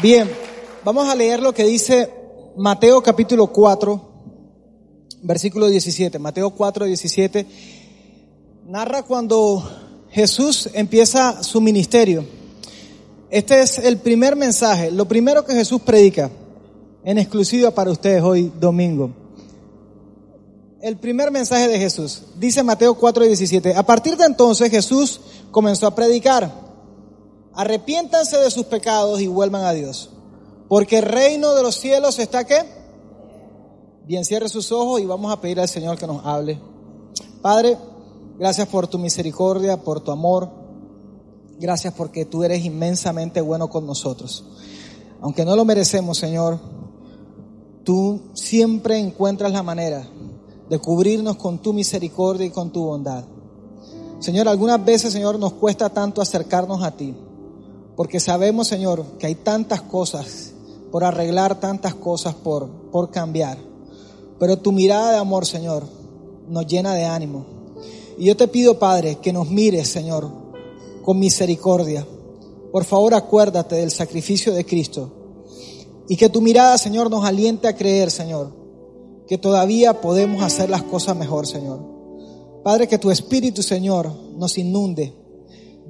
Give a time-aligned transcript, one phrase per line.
[0.00, 0.28] Bien,
[0.84, 2.10] vamos a leer lo que dice
[2.56, 4.00] Mateo capítulo 4,
[5.22, 6.18] versículo 17.
[6.18, 7.46] Mateo 4, 17
[8.66, 9.62] narra cuando
[10.10, 12.24] Jesús empieza su ministerio.
[13.30, 16.30] Este es el primer mensaje, lo primero que Jesús predica
[17.04, 19.10] en exclusiva para ustedes hoy domingo.
[20.80, 23.76] El primer mensaje de Jesús, dice Mateo 4, 17.
[23.76, 25.20] A partir de entonces Jesús
[25.50, 26.61] comenzó a predicar
[27.54, 30.10] arrepiéntanse de sus pecados y vuelvan a Dios.
[30.68, 32.64] Porque el reino de los cielos está qué?
[34.04, 36.60] Bien, cierre sus ojos y vamos a pedir al Señor que nos hable.
[37.40, 37.78] Padre,
[38.38, 40.50] gracias por tu misericordia, por tu amor.
[41.60, 44.44] Gracias porque tú eres inmensamente bueno con nosotros.
[45.20, 46.58] Aunque no lo merecemos, Señor,
[47.84, 50.08] tú siempre encuentras la manera
[50.68, 53.24] de cubrirnos con tu misericordia y con tu bondad.
[54.18, 57.14] Señor, algunas veces, Señor, nos cuesta tanto acercarnos a ti.
[57.96, 60.52] Porque sabemos, Señor, que hay tantas cosas
[60.90, 63.58] por arreglar, tantas cosas por, por cambiar.
[64.38, 65.84] Pero tu mirada de amor, Señor,
[66.48, 67.44] nos llena de ánimo.
[68.18, 70.28] Y yo te pido, Padre, que nos mires, Señor,
[71.02, 72.06] con misericordia.
[72.70, 75.12] Por favor, acuérdate del sacrificio de Cristo.
[76.08, 78.52] Y que tu mirada, Señor, nos aliente a creer, Señor,
[79.26, 81.80] que todavía podemos hacer las cosas mejor, Señor.
[82.62, 85.14] Padre, que tu Espíritu, Señor, nos inunde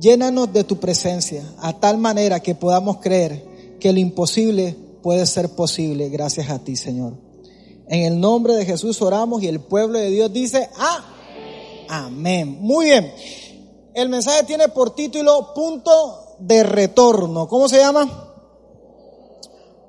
[0.01, 5.51] Llénanos de tu presencia a tal manera que podamos creer que lo imposible puede ser
[5.51, 7.15] posible gracias a ti, Señor.
[7.89, 11.05] En el nombre de Jesús oramos y el pueblo de Dios dice, ah,
[11.89, 12.59] amén.
[12.61, 13.13] Muy bien.
[13.95, 17.47] El mensaje tiene por título punto de retorno.
[17.48, 18.31] ¿Cómo se llama?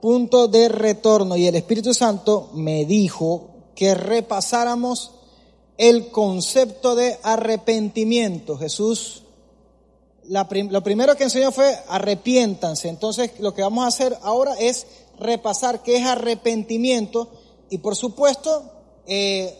[0.01, 1.37] Punto de retorno.
[1.37, 5.11] Y el Espíritu Santo me dijo que repasáramos
[5.77, 8.57] el concepto de arrepentimiento.
[8.57, 9.22] Jesús
[10.29, 12.89] lo primero que enseñó fue arrepiéntanse.
[12.89, 14.85] Entonces lo que vamos a hacer ahora es
[15.19, 17.29] repasar qué es arrepentimiento
[17.69, 18.63] y por supuesto
[19.05, 19.57] eh,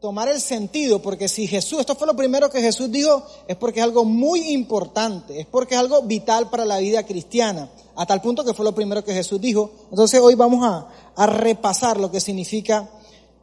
[0.00, 3.80] tomar el sentido, porque si Jesús, esto fue lo primero que Jesús dijo, es porque
[3.80, 8.20] es algo muy importante, es porque es algo vital para la vida cristiana, a tal
[8.20, 9.70] punto que fue lo primero que Jesús dijo.
[9.90, 12.88] Entonces hoy vamos a, a repasar lo que significa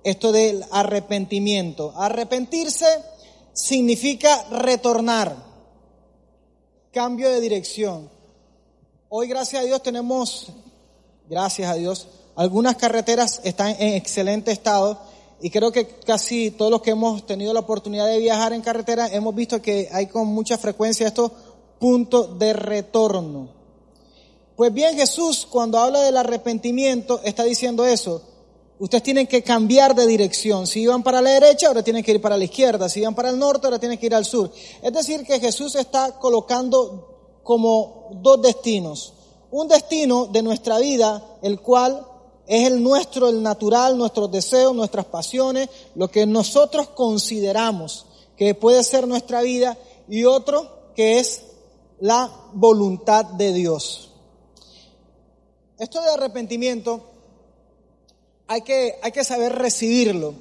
[0.03, 1.93] esto del arrepentimiento.
[1.97, 2.85] Arrepentirse
[3.51, 5.35] significa retornar
[6.95, 8.09] cambio de dirección.
[9.09, 10.47] Hoy, gracias a Dios, tenemos,
[11.29, 12.07] gracias a Dios,
[12.37, 14.97] algunas carreteras están en excelente estado
[15.41, 19.09] y creo que casi todos los que hemos tenido la oportunidad de viajar en carretera
[19.09, 21.33] hemos visto que hay con mucha frecuencia estos
[21.81, 23.49] puntos de retorno.
[24.55, 28.21] Pues bien, Jesús cuando habla del arrepentimiento está diciendo eso.
[28.77, 30.67] Ustedes tienen que cambiar de dirección.
[30.67, 32.89] Si iban para la derecha, ahora tienen que ir para la izquierda.
[32.89, 34.51] Si iban para el norte, ahora tienen que ir al sur.
[34.81, 39.13] Es decir, que Jesús está colocando como dos destinos.
[39.51, 42.05] Un destino de nuestra vida, el cual
[42.47, 48.83] es el nuestro, el natural, nuestros deseos, nuestras pasiones, lo que nosotros consideramos que puede
[48.83, 49.77] ser nuestra vida,
[50.07, 51.41] y otro que es
[51.99, 54.11] la voluntad de Dios.
[55.79, 57.14] Esto de arrepentimiento
[58.47, 60.33] hay que, hay que saber recibirlo.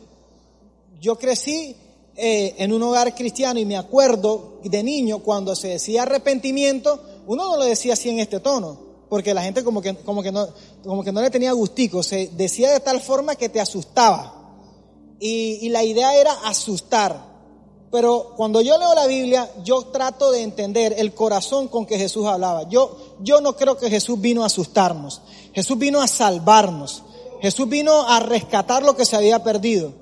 [1.01, 1.77] Yo crecí
[2.17, 7.45] eh, en un hogar cristiano y me acuerdo de niño cuando se decía arrepentimiento, uno
[7.45, 8.79] no lo decía así en este tono,
[9.09, 10.49] porque la gente como que, como que, no,
[10.85, 14.41] como que no le tenía gustico, se decía de tal forma que te asustaba.
[15.21, 17.35] Y, y la idea era asustar.
[17.91, 22.27] Pero cuando yo leo la Biblia, yo trato de entender el corazón con que Jesús
[22.27, 22.69] hablaba.
[22.69, 25.23] Yo, yo no creo que Jesús vino a asustarnos.
[25.53, 27.04] Jesús vino a salvarnos.
[27.45, 29.93] Jesús vino a rescatar lo que se había perdido.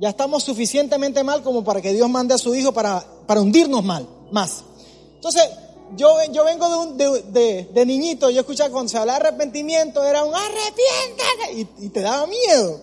[0.00, 3.82] Ya estamos suficientemente mal como para que Dios mande a su Hijo para, para hundirnos
[3.82, 4.64] mal, más.
[5.14, 5.48] Entonces,
[5.96, 10.04] yo, yo vengo de, un, de, de, niñito, yo escuchaba cuando se hablaba de arrepentimiento,
[10.04, 12.82] era un arrepiéntate, y, te daba miedo.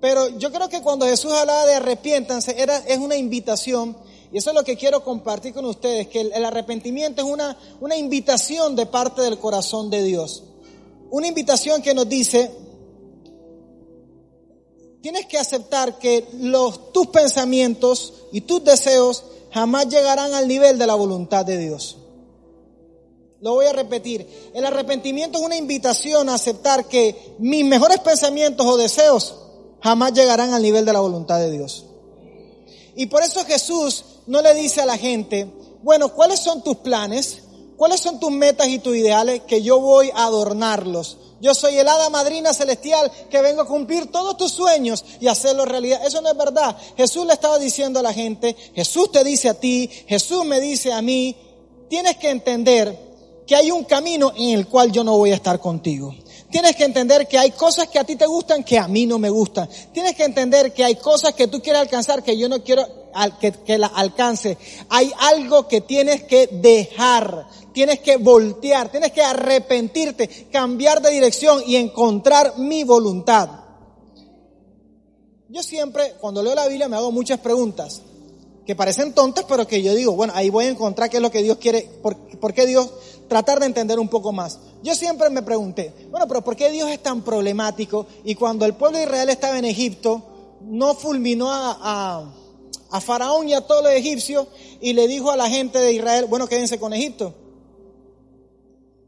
[0.00, 3.96] Pero yo creo que cuando Jesús hablaba de arrepiéntanse, era, es una invitación,
[4.32, 7.56] y eso es lo que quiero compartir con ustedes, que el, el arrepentimiento es una,
[7.80, 10.42] una invitación de parte del corazón de Dios.
[11.12, 12.50] Una invitación que nos dice,
[15.02, 20.86] tienes que aceptar que los, tus pensamientos y tus deseos jamás llegarán al nivel de
[20.86, 21.98] la voluntad de Dios.
[23.40, 24.26] Lo voy a repetir.
[24.54, 29.34] El arrepentimiento es una invitación a aceptar que mis mejores pensamientos o deseos
[29.82, 31.84] jamás llegarán al nivel de la voluntad de Dios.
[32.94, 35.50] Y por eso Jesús no le dice a la gente,
[35.82, 37.42] bueno, ¿cuáles son tus planes?
[37.76, 41.18] ¿Cuáles son tus metas y tus ideales que yo voy a adornarlos?
[41.40, 45.64] Yo soy el hada madrina celestial que vengo a cumplir todos tus sueños y hacerlo
[45.64, 46.06] realidad.
[46.06, 46.76] Eso no es verdad.
[46.96, 50.92] Jesús le estaba diciendo a la gente, Jesús te dice a ti, Jesús me dice
[50.92, 51.36] a mí,
[51.88, 52.96] tienes que entender
[53.44, 56.14] que hay un camino en el cual yo no voy a estar contigo.
[56.52, 59.18] Tienes que entender que hay cosas que a ti te gustan que a mí no
[59.18, 59.70] me gustan.
[59.90, 62.86] Tienes que entender que hay cosas que tú quieres alcanzar que yo no quiero
[63.40, 64.58] que, la alcance.
[64.90, 67.46] Hay algo que tienes que dejar.
[67.72, 68.90] Tienes que voltear.
[68.90, 73.48] Tienes que arrepentirte, cambiar de dirección y encontrar mi voluntad.
[75.48, 78.02] Yo siempre, cuando leo la Biblia, me hago muchas preguntas
[78.66, 81.30] que parecen tontas, pero que yo digo, bueno, ahí voy a encontrar qué es lo
[81.30, 82.90] que Dios quiere, por, qué Dios,
[83.32, 84.58] tratar de entender un poco más.
[84.82, 88.06] Yo siempre me pregunté, bueno, pero ¿por qué Dios es tan problemático?
[88.24, 90.20] Y cuando el pueblo de Israel estaba en Egipto,
[90.60, 92.30] no fulminó a,
[92.90, 94.48] a Faraón y a todos los egipcios
[94.82, 97.32] y le dijo a la gente de Israel, bueno, quédense con Egipto.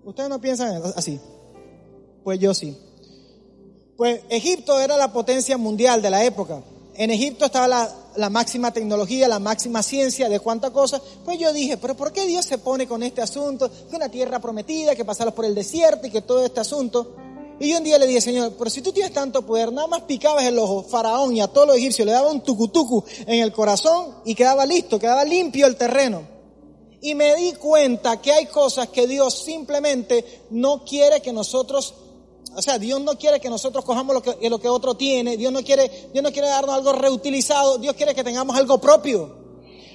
[0.05, 1.20] ¿Ustedes no piensan así?
[2.25, 2.75] Pues yo sí.
[3.99, 6.62] Pues Egipto era la potencia mundial de la época.
[6.96, 11.02] En Egipto estaba la, máxima tecnología, la máxima ciencia de cuánta cosa.
[11.25, 13.69] Pues yo dije, pero ¿por qué Dios se pone con este asunto?
[13.91, 17.17] Que una tierra prometida, que pasarlos por el desierto y que todo este asunto.
[17.58, 20.02] Y yo un día le dije, Señor, pero si tú tienes tanto poder, nada más
[20.02, 23.52] picabas el ojo, faraón y a todos los egipcios le daba un tucutucu en el
[23.52, 26.23] corazón y quedaba listo, quedaba limpio el terreno.
[27.00, 31.94] Y me di cuenta que hay cosas que Dios simplemente no quiere que nosotros
[32.56, 35.37] o sea, Dios no quiere que nosotros cojamos lo que, otro tiene.
[35.37, 37.79] Dios no, quiere, Dios no quiere darnos algo reutilizado.
[37.79, 39.37] Dios quiere que tengamos algo propio.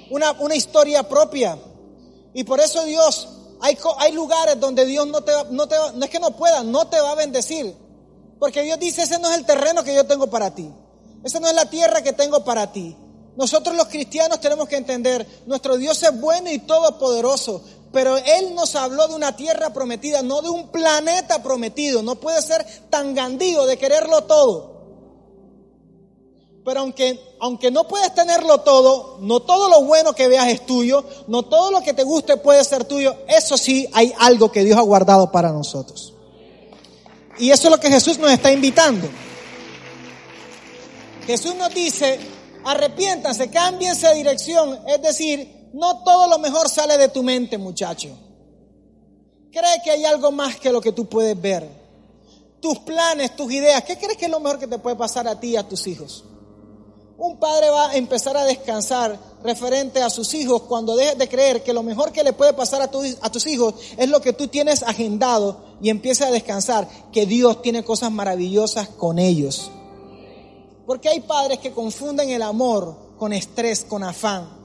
[0.10, 1.58] Una, historia propia.
[2.34, 3.30] Y por eso Dios,
[3.62, 7.00] hay, lugares donde Dios no te, no te no es que no pueda, no te
[7.00, 7.76] va a bendecir.
[8.40, 10.70] Porque Dios dice, ese no es el terreno que yo tengo para ti.
[11.24, 12.96] Esa no es la tierra que tengo para ti.
[13.36, 18.76] Nosotros los cristianos tenemos que entender, nuestro Dios es bueno y todopoderoso, pero Él nos
[18.76, 22.04] habló de una tierra prometida, no de un planeta prometido.
[22.04, 24.80] No puede ser tan gandío de quererlo todo.
[26.64, 31.04] Pero aunque, aunque no puedes tenerlo todo, no todo lo bueno que veas es tuyo,
[31.28, 34.78] no todo lo que te guste puede ser tuyo, eso sí hay algo que Dios
[34.78, 36.14] ha guardado para nosotros.
[37.40, 39.08] Y eso es lo que Jesús nos está invitando.
[41.26, 42.20] Jesús nos dice,
[42.66, 48.10] arrepiéntanse, cámbiense de dirección, es decir, no todo lo mejor sale de tu mente, muchacho.
[49.52, 51.68] Cree que hay algo más que lo que tú puedes ver.
[52.60, 55.40] Tus planes, tus ideas, ¿qué crees que es lo mejor que te puede pasar a
[55.40, 56.26] ti y a tus hijos?
[57.18, 61.64] Un padre va a empezar a descansar referente a sus hijos cuando dejes de creer
[61.64, 64.48] que lo mejor que le puede pasar a, a tus hijos es lo que tú
[64.48, 69.70] tienes agendado y empieza a descansar, que Dios tiene cosas maravillosas con ellos.
[70.86, 74.59] Porque hay padres que confunden el amor con estrés, con afán.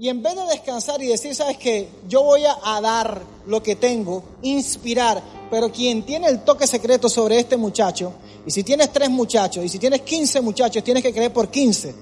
[0.00, 3.76] Y en vez de descansar y decir, sabes que yo voy a, dar lo que
[3.76, 8.14] tengo, inspirar, pero quien tiene el toque secreto sobre este muchacho,
[8.46, 11.94] y si tienes tres muchachos, y si tienes 15 muchachos, tienes que creer por 15.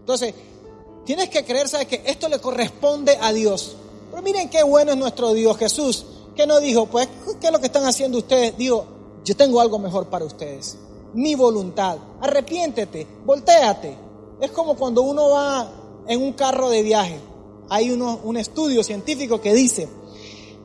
[0.00, 0.34] Entonces,
[1.06, 3.74] tienes que creer, sabes que esto le corresponde a Dios.
[4.10, 6.04] Pero miren qué bueno es nuestro Dios Jesús,
[6.36, 7.08] que no dijo, pues,
[7.40, 8.58] ¿qué es lo que están haciendo ustedes?
[8.58, 8.84] Digo,
[9.24, 10.76] yo tengo algo mejor para ustedes.
[11.14, 11.96] Mi voluntad.
[12.20, 13.96] Arrepiéntete, volteate.
[14.42, 17.18] Es como cuando uno va en un carro de viaje.
[17.68, 19.88] Hay un estudio científico que dice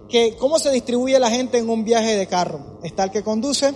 [0.10, 2.80] que cómo se distribuye la gente en un viaje de carro.
[2.84, 3.74] Está el que conduce,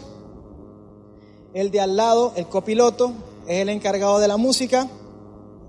[1.54, 3.13] el de al lado, el copiloto,
[3.48, 4.88] es el encargado de la música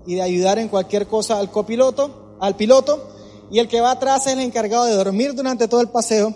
[0.05, 3.09] y de ayudar en cualquier cosa al copiloto, al piloto,
[3.51, 6.33] y el que va atrás es el encargado de dormir durante todo el paseo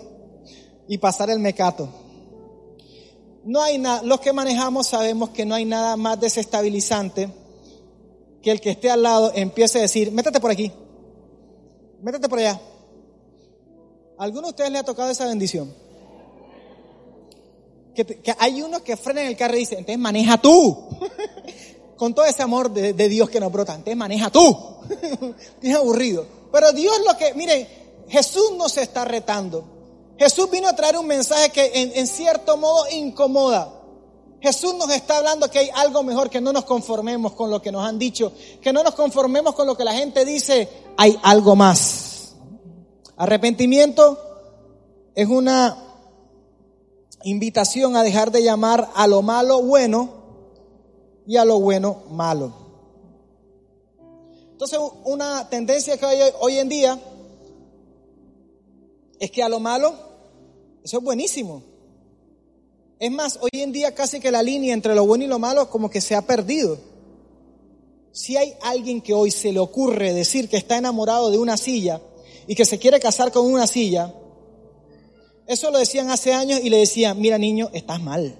[0.88, 1.88] y pasar el mecato.
[3.44, 7.30] No hay nada, los que manejamos sabemos que no hay nada más desestabilizante
[8.42, 10.72] que el que esté al lado empiece a decir, métete por aquí,
[12.00, 12.60] métete por allá.
[14.18, 15.74] alguno de ustedes le ha tocado esa bendición?
[17.94, 20.88] Que, hay unos que frenan el carro y dicen, entonces maneja tú.
[21.96, 24.56] Con todo ese amor de, Dios que nos brota, entonces maneja tú.
[25.62, 26.24] es aburrido.
[26.52, 27.66] Pero Dios lo que, miren,
[28.08, 29.64] Jesús nos está retando.
[30.16, 33.77] Jesús vino a traer un mensaje que en cierto modo incomoda.
[34.40, 37.72] Jesús nos está hablando que hay algo mejor, que no nos conformemos con lo que
[37.72, 41.56] nos han dicho, que no nos conformemos con lo que la gente dice, hay algo
[41.56, 42.34] más.
[43.16, 44.16] Arrepentimiento
[45.14, 45.76] es una
[47.24, 50.08] invitación a dejar de llamar a lo malo bueno
[51.26, 52.52] y a lo bueno malo.
[54.52, 57.00] Entonces, una tendencia que hay hoy en día
[59.18, 59.94] es que a lo malo,
[60.82, 61.62] eso es buenísimo.
[62.98, 65.70] Es más, hoy en día casi que la línea entre lo bueno y lo malo
[65.70, 66.78] como que se ha perdido.
[68.10, 72.00] Si hay alguien que hoy se le ocurre decir que está enamorado de una silla
[72.48, 74.12] y que se quiere casar con una silla,
[75.46, 78.36] eso lo decían hace años y le decían, mira niño, estás mal.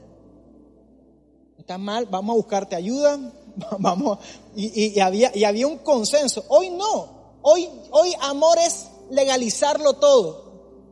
[1.56, 3.32] Estás mal, vamos a buscarte ayuda,
[3.78, 4.18] vamos,
[4.56, 6.44] y, había, y había un consenso.
[6.48, 10.48] Hoy no, hoy, hoy amor es legalizarlo todo.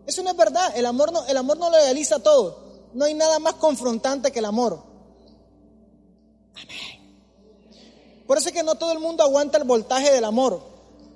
[0.07, 0.73] Eso no es verdad.
[0.77, 2.66] El amor no, el amor no legaliza todo.
[2.95, 4.83] No hay nada más confrontante que el amor.
[6.55, 6.97] Amén.
[8.27, 10.61] Por eso es que no todo el mundo aguanta el voltaje del amor.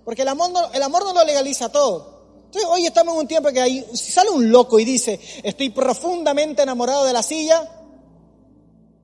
[0.05, 2.21] Porque el amor no, el amor no lo legaliza todo.
[2.47, 5.71] Entonces, hoy estamos en un tiempo que ahí, si sale un loco y dice, estoy
[5.71, 7.69] profundamente enamorado de la silla,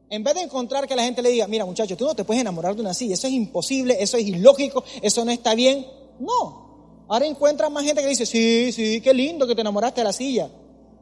[0.09, 2.41] en vez de encontrar que la gente le diga, mira muchacho, tú no te puedes
[2.41, 5.87] enamorar de una silla, eso es imposible, eso es ilógico, eso no está bien.
[6.19, 7.05] No.
[7.09, 10.13] Ahora encuentran más gente que dice, sí, sí, qué lindo que te enamoraste de la
[10.13, 10.51] silla.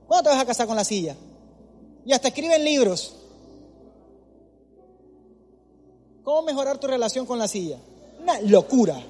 [0.07, 1.17] ¿Cuándo te vas a casar con la silla?
[2.05, 3.15] Y hasta escriben libros.
[6.23, 7.79] ¿Cómo mejorar tu relación con la silla?
[8.21, 9.01] Una locura.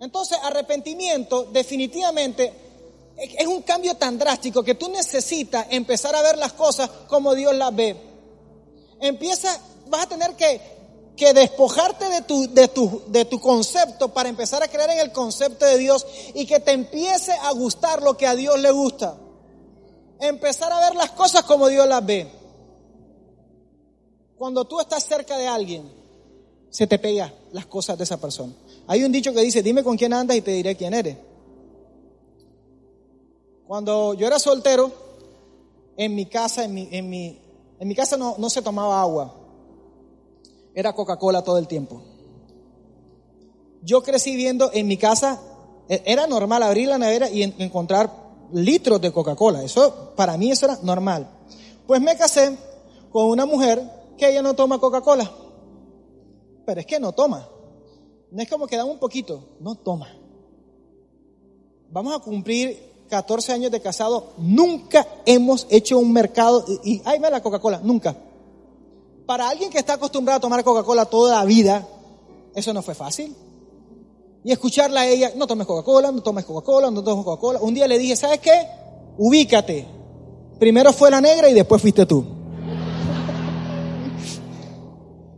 [0.00, 2.52] Entonces, arrepentimiento definitivamente
[3.16, 7.54] es un cambio tan drástico que tú necesitas empezar a ver las cosas como Dios
[7.54, 7.96] las ve.
[9.00, 10.60] Empieza, vas a tener que,
[11.16, 15.12] que despojarte de tu, de, tu, de tu concepto para empezar a creer en el
[15.12, 19.16] concepto de Dios y que te empiece a gustar lo que a Dios le gusta.
[20.20, 22.30] Empezar a ver las cosas como Dios las ve.
[24.36, 25.90] Cuando tú estás cerca de alguien,
[26.70, 28.52] se te pega las cosas de esa persona.
[28.88, 31.16] Hay un dicho que dice, dime con quién andas y te diré quién eres.
[33.66, 34.92] Cuando yo era soltero,
[35.96, 37.38] en mi casa, en mi, en mi,
[37.78, 39.43] en mi casa no, no se tomaba agua.
[40.74, 42.02] Era Coca-Cola todo el tiempo.
[43.82, 45.40] Yo crecí viendo en mi casa,
[45.88, 48.10] e, era normal abrir la nevera y encontrar
[48.52, 49.62] litros de Coca-Cola.
[49.62, 51.28] Eso, para mí eso era normal.
[51.86, 52.56] Pues me casé
[53.10, 53.82] con una mujer
[54.16, 55.30] que ella no toma Coca-Cola.
[56.64, 57.48] Pero es que no toma.
[58.30, 60.08] No es como que da un poquito, no toma.
[61.90, 67.30] Vamos a cumplir 14 años de casado, nunca hemos hecho un mercado y, ay, ve
[67.30, 68.16] la Coca-Cola, nunca.
[69.26, 71.86] Para alguien que está acostumbrado a tomar Coca-Cola toda la vida,
[72.54, 73.34] eso no fue fácil.
[74.44, 77.60] Y escucharla a ella, no tomes Coca-Cola, no tomes Coca-Cola, no tomes Coca-Cola.
[77.60, 78.68] Un día le dije, ¿sabes qué?
[79.16, 79.86] Ubícate.
[80.58, 82.24] Primero fue la negra y después fuiste tú.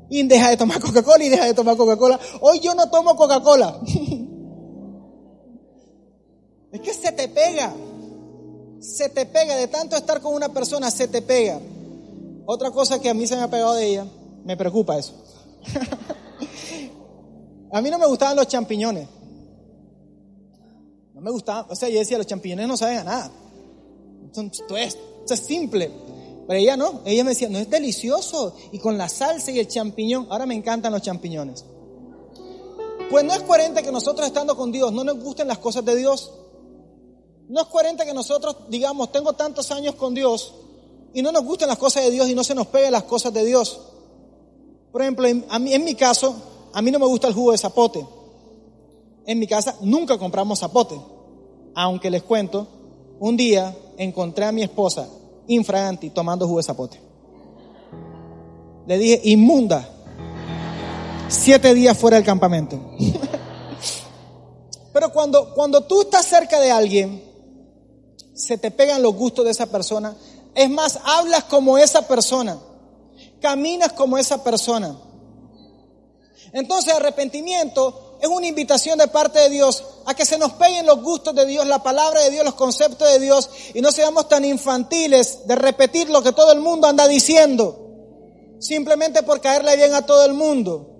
[0.08, 2.18] Y deja de tomar Coca-Cola y deja de tomar Coca-Cola.
[2.40, 3.80] Hoy yo no tomo Coca-Cola.
[6.72, 7.72] es que se te pega.
[8.80, 9.54] Se te pega.
[9.54, 11.60] De tanto estar con una persona, se te pega.
[12.46, 14.06] Otra cosa que a mí se me ha pegado de ella,
[14.44, 15.12] me preocupa eso.
[17.72, 19.08] a mí no me gustaban los champiñones.
[21.12, 21.66] No me gustaban.
[21.68, 23.30] O sea, yo decía, los champiñones no saben a nada.
[24.26, 25.90] Esto es, esto es simple.
[26.46, 28.54] Pero ella no, ella me decía, no es delicioso.
[28.70, 31.64] Y con la salsa y el champiñón, ahora me encantan los champiñones.
[33.10, 35.96] Pues no es coherente que nosotros estando con Dios no nos gusten las cosas de
[35.96, 36.32] Dios.
[37.48, 40.54] No es coherente que nosotros digamos, tengo tantos años con Dios
[41.16, 43.32] y no nos gusten las cosas de Dios y no se nos peguen las cosas
[43.32, 43.80] de Dios.
[44.92, 46.36] Por ejemplo, en, mi caso,
[46.74, 48.06] a mí no me gusta el jugo de zapote.
[49.24, 51.00] En mi casa nunca compramos zapote.
[51.74, 52.66] Aunque les cuento,
[53.18, 55.08] un día encontré a mi esposa
[55.46, 57.00] infraganti tomando jugo de zapote.
[58.86, 59.88] Le dije, inmunda,
[61.28, 62.78] siete días fuera del campamento.
[64.92, 67.22] Pero cuando, cuando tú estás cerca de alguien,
[68.34, 70.14] se te pegan los gustos de esa persona.
[70.56, 72.58] Es más, hablas como esa persona,
[73.42, 74.96] caminas como esa persona.
[76.50, 81.02] Entonces, arrepentimiento es una invitación de parte de Dios a que se nos peguen los
[81.02, 84.46] gustos de Dios, la palabra de Dios, los conceptos de Dios y no seamos tan
[84.46, 87.78] infantiles de repetir lo que todo el mundo anda diciendo,
[88.58, 90.94] simplemente por caerle bien a todo el mundo.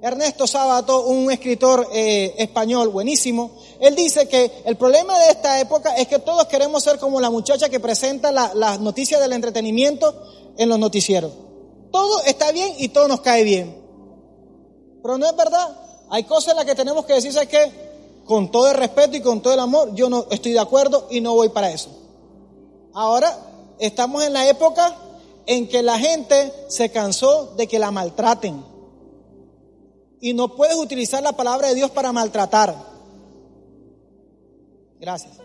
[0.00, 5.96] Ernesto Sábato, un escritor eh, español buenísimo, él dice que el problema de esta época
[5.96, 10.14] es que todos queremos ser como la muchacha que presenta las noticias del entretenimiento
[10.56, 11.32] en los noticieros.
[11.92, 13.76] Todo está bien y todo nos cae bien.
[15.02, 15.76] Pero no es verdad.
[16.10, 17.88] Hay cosas en las que tenemos que decir, ¿sabes qué?
[18.24, 21.20] Con todo el respeto y con todo el amor, yo no estoy de acuerdo y
[21.20, 21.90] no voy para eso.
[22.92, 23.38] Ahora
[23.78, 24.96] estamos en la época
[25.46, 28.64] en que la gente se cansó de que la maltraten.
[30.20, 32.87] Y no puedes utilizar la palabra de Dios para maltratar.
[35.00, 35.38] Gracias.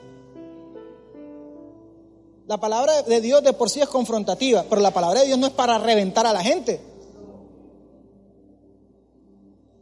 [2.47, 5.47] La palabra de Dios de por sí es confrontativa, pero la palabra de Dios no
[5.47, 6.81] es para reventar a la gente.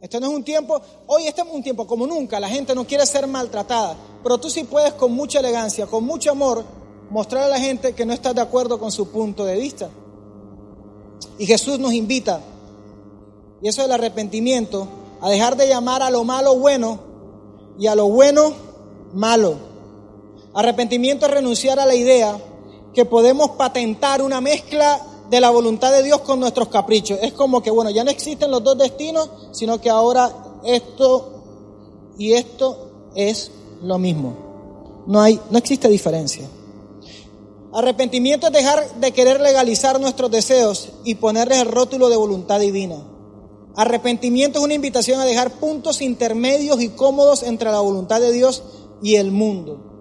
[0.00, 2.84] Esto no es un tiempo, hoy este es un tiempo como nunca, la gente no
[2.84, 6.64] quiere ser maltratada, pero tú sí puedes con mucha elegancia, con mucho amor,
[7.08, 9.90] mostrar a la gente que no estás de acuerdo con su punto de vista.
[11.38, 12.40] Y Jesús nos invita,
[13.60, 14.88] y eso del arrepentimiento,
[15.20, 16.98] a dejar de llamar a lo malo bueno
[17.78, 18.71] y a lo bueno
[19.12, 19.56] malo.
[20.54, 22.38] Arrepentimiento es renunciar a la idea
[22.92, 25.00] que podemos patentar una mezcla
[25.30, 27.18] de la voluntad de Dios con nuestros caprichos.
[27.22, 30.30] Es como que, bueno, ya no existen los dos destinos, sino que ahora
[30.64, 31.32] esto
[32.18, 33.50] y esto es
[33.82, 34.34] lo mismo.
[35.06, 36.46] No hay, no existe diferencia.
[37.72, 43.02] Arrepentimiento es dejar de querer legalizar nuestros deseos y ponerles el rótulo de voluntad divina.
[43.74, 48.62] Arrepentimiento es una invitación a dejar puntos intermedios y cómodos entre la voluntad de Dios
[49.02, 49.92] y el mundo.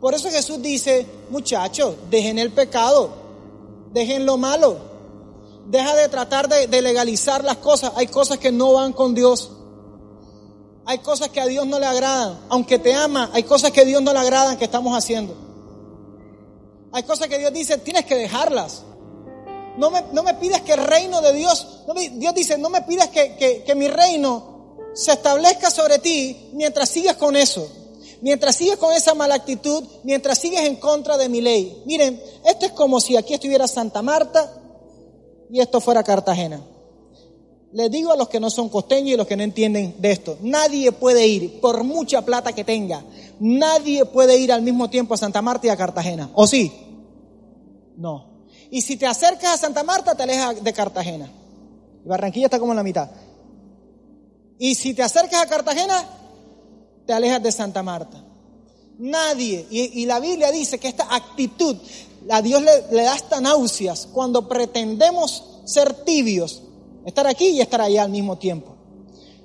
[0.00, 3.10] Por eso Jesús dice, muchachos, dejen el pecado,
[3.92, 4.78] dejen lo malo,
[5.66, 7.92] deja de tratar de, legalizar las cosas.
[7.96, 9.52] Hay cosas que no van con Dios.
[10.86, 12.40] Hay cosas que a Dios no le agradan.
[12.48, 15.36] Aunque te ama, hay cosas que a Dios no le agradan que estamos haciendo.
[16.92, 18.82] Hay cosas que Dios dice, tienes que dejarlas.
[19.76, 21.84] No me, no me pidas que el reino de Dios,
[22.14, 26.88] Dios dice, no me pidas que, que, que mi reino se establezca sobre ti mientras
[26.88, 27.79] sigas con eso
[28.22, 31.82] mientras sigues con esa mala actitud, mientras sigues en contra de mi ley.
[31.86, 34.52] Miren, esto es como si aquí estuviera Santa Marta
[35.50, 36.64] y esto fuera Cartagena.
[37.72, 40.36] Les digo a los que no son costeños y los que no entienden de esto,
[40.40, 43.04] nadie puede ir, por mucha plata que tenga,
[43.38, 46.30] nadie puede ir al mismo tiempo a Santa Marta y a Cartagena.
[46.34, 46.72] ¿O sí?
[47.96, 48.26] No.
[48.70, 51.30] Y si te acercas a Santa Marta, te alejas de Cartagena.
[52.04, 53.10] Barranquilla está como en la mitad.
[54.58, 56.04] Y si te acercas a Cartagena,
[57.12, 58.24] alejas de Santa Marta.
[58.98, 61.76] Nadie, y, la Biblia dice que esta actitud
[62.28, 66.62] a Dios le, da hasta náuseas cuando pretendemos ser tibios,
[67.06, 68.76] estar aquí y estar allá al mismo tiempo.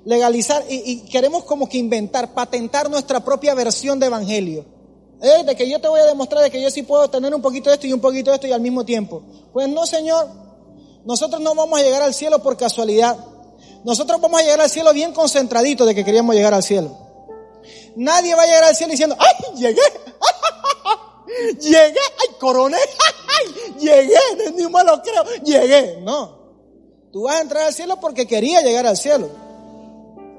[0.04, 4.76] Legalizar y, y queremos como que inventar, patentar nuestra propia versión de evangelio.
[5.22, 7.40] Eh, de que yo te voy a demostrar de que yo sí puedo tener un
[7.40, 9.22] poquito de esto y un poquito de esto y al mismo tiempo.
[9.52, 10.28] Pues no, Señor.
[11.06, 13.16] Nosotros no vamos a llegar al cielo por casualidad.
[13.84, 17.05] Nosotros vamos a llegar al cielo bien concentraditos de que queríamos llegar al cielo.
[17.96, 19.80] Nadie va a llegar al cielo diciendo, ¡ay, llegué!
[21.60, 22.76] llegué, ¡ay, coroné!
[22.76, 24.52] ¡ay, llegué!
[24.54, 26.00] Ni más lo creo, llegué.
[26.02, 26.36] No.
[27.10, 29.30] Tú vas a entrar al cielo porque quería llegar al cielo.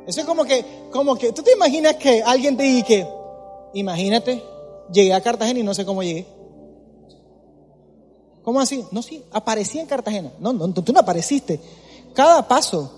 [0.06, 3.08] Eso es como que, como que, tú te imaginas que alguien te dice que,
[3.74, 4.44] imagínate,
[4.92, 6.28] llegué a Cartagena y no sé cómo llegué.
[8.44, 8.86] ¿Cómo así?
[8.92, 10.32] No, sí, aparecí en Cartagena.
[10.40, 11.60] No, no, tú no apareciste.
[12.14, 12.94] Cada paso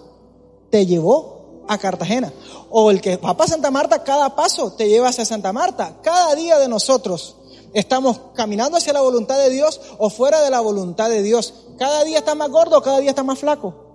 [0.69, 1.38] te llevó
[1.69, 2.33] a Cartagena.
[2.69, 5.99] O el que va para Santa Marta, cada paso te lleva hacia Santa Marta.
[6.01, 7.37] Cada día de nosotros
[7.73, 11.53] estamos caminando hacia la voluntad de Dios o fuera de la voluntad de Dios.
[11.77, 13.85] Cada día está más gordo, cada día está más flaco.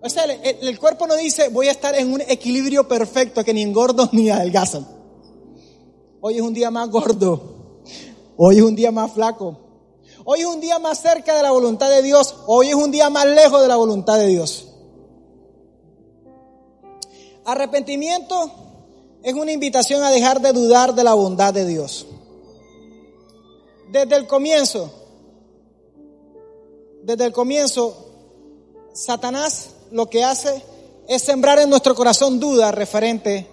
[0.00, 3.52] O sea, el, el, cuerpo no dice voy a estar en un equilibrio perfecto que
[3.52, 4.86] ni engordo ni adelgazan.
[6.20, 7.82] Hoy es un día más gordo.
[8.36, 9.58] Hoy es un día más flaco.
[10.24, 12.34] Hoy es un día más cerca de la voluntad de Dios.
[12.46, 14.65] Hoy es un día más lejos de la voluntad de Dios.
[17.46, 18.50] Arrepentimiento
[19.22, 22.04] es una invitación a dejar de dudar de la bondad de Dios.
[23.88, 24.90] Desde el comienzo,
[27.04, 27.96] desde el comienzo,
[28.92, 30.60] Satanás lo que hace
[31.06, 33.46] es sembrar en nuestro corazón dudas referente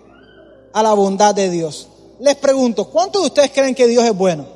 [0.74, 1.88] a la bondad de Dios.
[2.20, 4.48] Les pregunto, ¿cuántos de ustedes creen que Dios es bueno?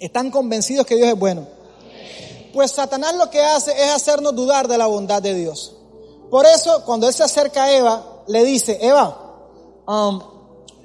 [0.00, 1.46] ¿Están convencidos que Dios es bueno?
[2.52, 5.77] Pues Satanás lo que hace es hacernos dudar de la bondad de Dios.
[6.30, 9.16] Por eso, cuando él se acerca a Eva, le dice, Eva,
[9.86, 10.20] um,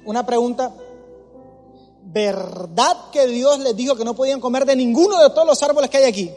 [0.06, 0.72] una pregunta,
[2.02, 5.90] ¿verdad que Dios les dijo que no podían comer de ninguno de todos los árboles
[5.90, 6.30] que hay aquí?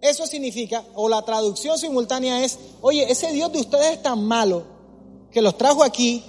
[0.00, 4.64] Eso significa, o la traducción simultánea es, oye, ese Dios de ustedes es tan malo
[5.30, 6.24] que los trajo aquí,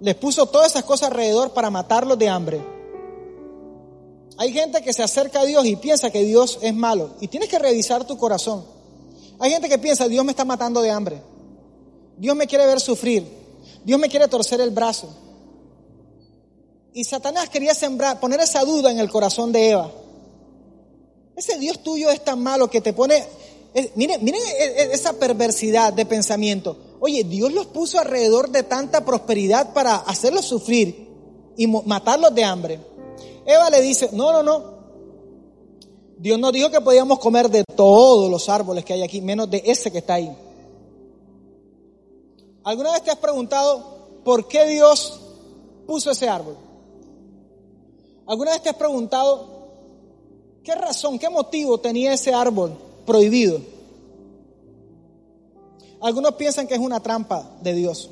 [0.00, 2.64] les puso todas esas cosas alrededor para matarlos de hambre.
[4.38, 7.10] Hay gente que se acerca a Dios y piensa que Dios es malo.
[7.20, 8.64] Y tienes que revisar tu corazón.
[9.40, 11.22] Hay gente que piensa, Dios me está matando de hambre.
[12.18, 13.26] Dios me quiere ver sufrir.
[13.84, 15.08] Dios me quiere torcer el brazo.
[16.92, 19.90] Y Satanás quería sembrar, poner esa duda en el corazón de Eva.
[21.34, 23.24] Ese Dios tuyo es tan malo que te pone...
[23.94, 26.76] miren, miren e, e, esa perversidad de pensamiento.
[27.00, 31.08] Oye, Dios los puso alrededor de tanta prosperidad para hacerlos sufrir
[31.56, 32.80] y matarlos de hambre.
[33.46, 34.79] Eva le dice, no, no, no,
[36.20, 39.62] Dios nos dijo que podíamos comer de todos los árboles que hay aquí, menos de
[39.64, 40.30] ese que está ahí.
[42.62, 45.18] ¿Alguna vez te has preguntado por qué Dios
[45.86, 46.58] puso ese árbol?
[48.26, 49.48] ¿Alguna vez te has preguntado
[50.62, 53.58] qué razón, qué motivo tenía ese árbol prohibido?
[56.02, 58.10] Algunos piensan que es una trampa de Dios.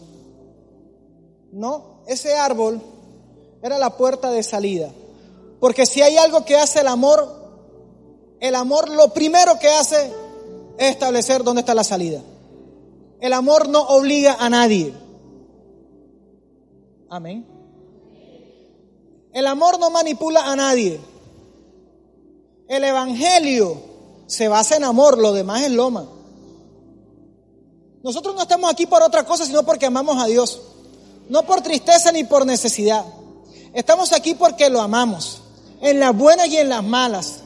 [1.52, 2.80] No, ese árbol
[3.60, 4.90] era la puerta de salida.
[5.60, 7.47] Porque si hay algo que hace el amor,
[8.40, 10.12] el amor lo primero que hace
[10.78, 12.22] es establecer dónde está la salida.
[13.20, 14.94] El amor no obliga a nadie.
[17.10, 17.46] Amén.
[19.32, 21.00] El amor no manipula a nadie.
[22.68, 23.80] El Evangelio
[24.26, 26.06] se basa en amor, lo demás es loma.
[28.02, 30.60] Nosotros no estamos aquí por otra cosa, sino porque amamos a Dios.
[31.28, 33.04] No por tristeza ni por necesidad.
[33.72, 35.42] Estamos aquí porque lo amamos,
[35.80, 37.40] en las buenas y en las malas.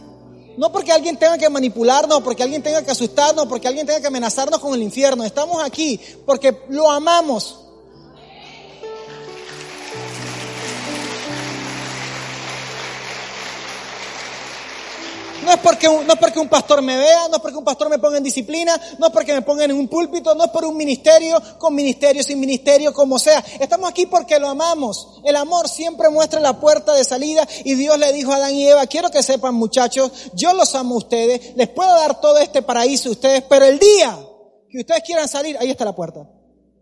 [0.56, 4.06] No porque alguien tenga que manipularnos, porque alguien tenga que asustarnos, porque alguien tenga que
[4.06, 5.24] amenazarnos con el infierno.
[5.24, 7.61] Estamos aquí porque lo amamos.
[15.44, 17.64] No es, porque un, no es porque un pastor me vea, no es porque un
[17.64, 20.50] pastor me ponga en disciplina, no es porque me ponga en un púlpito, no es
[20.50, 23.44] por un ministerio, con ministerio, sin ministerio, como sea.
[23.58, 25.20] Estamos aquí porque lo amamos.
[25.24, 28.68] El amor siempre muestra la puerta de salida y Dios le dijo a Adán y
[28.68, 32.62] Eva, quiero que sepan muchachos, yo los amo a ustedes, les puedo dar todo este
[32.62, 34.18] paraíso a ustedes, pero el día
[34.70, 36.20] que ustedes quieran salir, ahí está la puerta.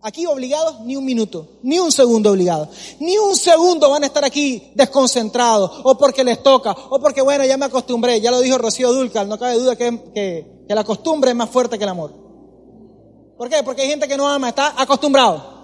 [0.02, 2.70] Aquí obligados ni un minuto, ni un segundo obligados.
[3.00, 7.44] Ni un segundo van a estar aquí desconcentrados, o porque les toca, o porque bueno,
[7.44, 10.84] ya me acostumbré, ya lo dijo Rocío Dulcal, no cabe duda que, que, que la
[10.84, 12.14] costumbre es más fuerte que el amor.
[13.36, 13.62] ¿Por qué?
[13.62, 15.60] Porque hay gente que no ama, está acostumbrado.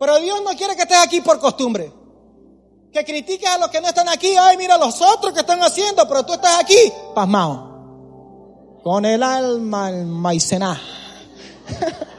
[0.00, 1.92] Pero Dios no quiere que estés aquí por costumbre.
[2.92, 6.08] Que critiques a los que no están aquí, ay mira los otros que están haciendo,
[6.08, 8.80] pero tú estás aquí, pasmado.
[8.82, 10.80] Con el alma almacenada.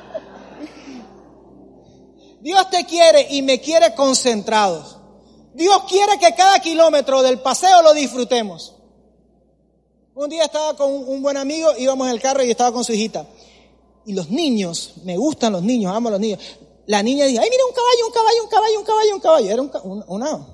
[2.44, 4.98] Dios te quiere y me quiere concentrados.
[5.54, 8.76] Dios quiere que cada kilómetro del paseo lo disfrutemos.
[10.14, 12.92] Un día estaba con un buen amigo, íbamos en el carro y estaba con su
[12.92, 13.26] hijita.
[14.06, 16.40] Y los niños, me gustan los niños, amo a los niños.
[16.86, 19.50] La niña dijo, ay, mira un caballo, un caballo, un caballo, un caballo, un caballo.
[19.50, 19.62] Era
[19.94, 20.48] un, una,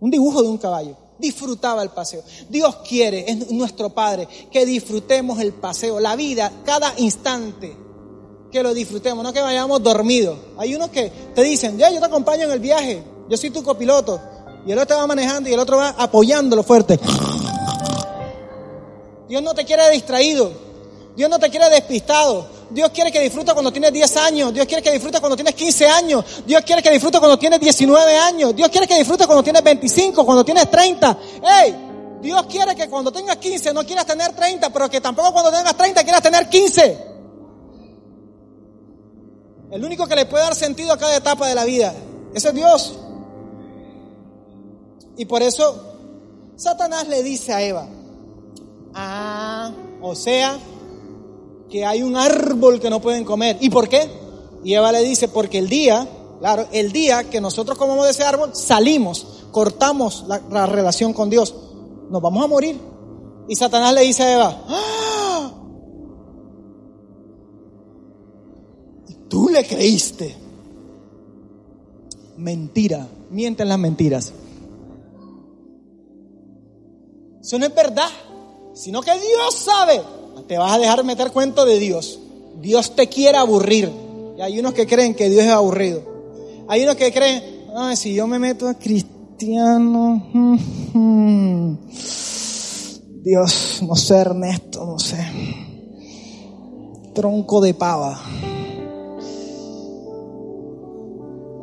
[0.00, 0.96] un dibujo de un caballo.
[1.16, 2.24] Disfrutaba el paseo.
[2.48, 7.89] Dios quiere, es nuestro Padre, que disfrutemos el paseo, la vida, cada instante
[8.50, 10.38] que lo disfrutemos, no que vayamos dormidos.
[10.58, 13.62] Hay unos que te dicen, ya, yo te acompaño en el viaje, yo soy tu
[13.62, 14.20] copiloto.
[14.66, 16.98] Y el otro va manejando y el otro va apoyándolo fuerte.
[19.28, 20.52] Dios no te quiere distraído.
[21.16, 22.46] Dios no te quiere despistado.
[22.70, 24.52] Dios quiere que disfrutes cuando tienes 10 años.
[24.52, 26.24] Dios quiere que disfrutes cuando tienes 15 años.
[26.46, 28.54] Dios quiere que disfrutes cuando tienes 19 años.
[28.54, 31.18] Dios quiere que disfrutes cuando tienes 25, cuando tienes 30.
[31.62, 31.76] ¡Ey!
[32.20, 35.74] Dios quiere que cuando tengas 15 no quieras tener 30, pero que tampoco cuando tengas
[35.76, 37.09] 30 quieras tener 15.
[39.70, 41.94] El único que le puede dar sentido a cada etapa de la vida.
[42.34, 42.98] Ese es Dios.
[45.16, 45.90] Y por eso
[46.56, 47.88] Satanás le dice a Eva,
[48.94, 49.70] ah,
[50.02, 50.58] o sea,
[51.68, 53.58] que hay un árbol que no pueden comer.
[53.60, 54.10] ¿Y por qué?
[54.64, 56.06] Y Eva le dice, porque el día,
[56.40, 61.30] claro, el día que nosotros comamos de ese árbol, salimos, cortamos la, la relación con
[61.30, 61.54] Dios,
[62.10, 62.78] nos vamos a morir.
[63.48, 64.99] Y Satanás le dice a Eva, ¡Ah!
[69.64, 70.34] Creíste.
[72.36, 74.32] Mentira, mienten las mentiras.
[77.40, 78.08] Eso no es verdad,
[78.74, 80.00] sino que Dios sabe.
[80.46, 82.20] Te vas a dejar meter cuento de Dios.
[82.60, 83.90] Dios te quiere aburrir.
[84.38, 86.02] Y hay unos que creen que Dios es aburrido.
[86.68, 87.42] Hay unos que creen,
[87.76, 90.22] ay, si yo me meto a cristiano,
[93.22, 95.18] Dios, no sé, Ernesto, no sé.
[97.14, 98.20] Tronco de pava.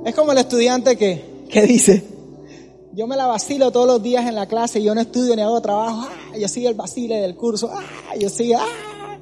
[0.08, 2.02] Es como el estudiante que, que dice,
[2.94, 5.62] yo me la vacilo todos los días en la clase, yo no estudio ni hago
[5.62, 9.20] trabajo, ah, yo sigo el vacile del curso, ah, yo sigo, ah.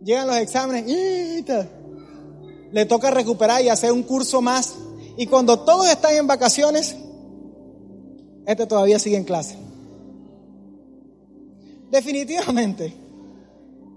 [0.00, 0.84] Llegan los exámenes,
[2.70, 4.76] le toca recuperar y hacer un curso más.
[5.16, 6.94] Y cuando todos están en vacaciones,
[8.46, 9.56] este todavía sigue en clase.
[11.90, 12.94] Definitivamente,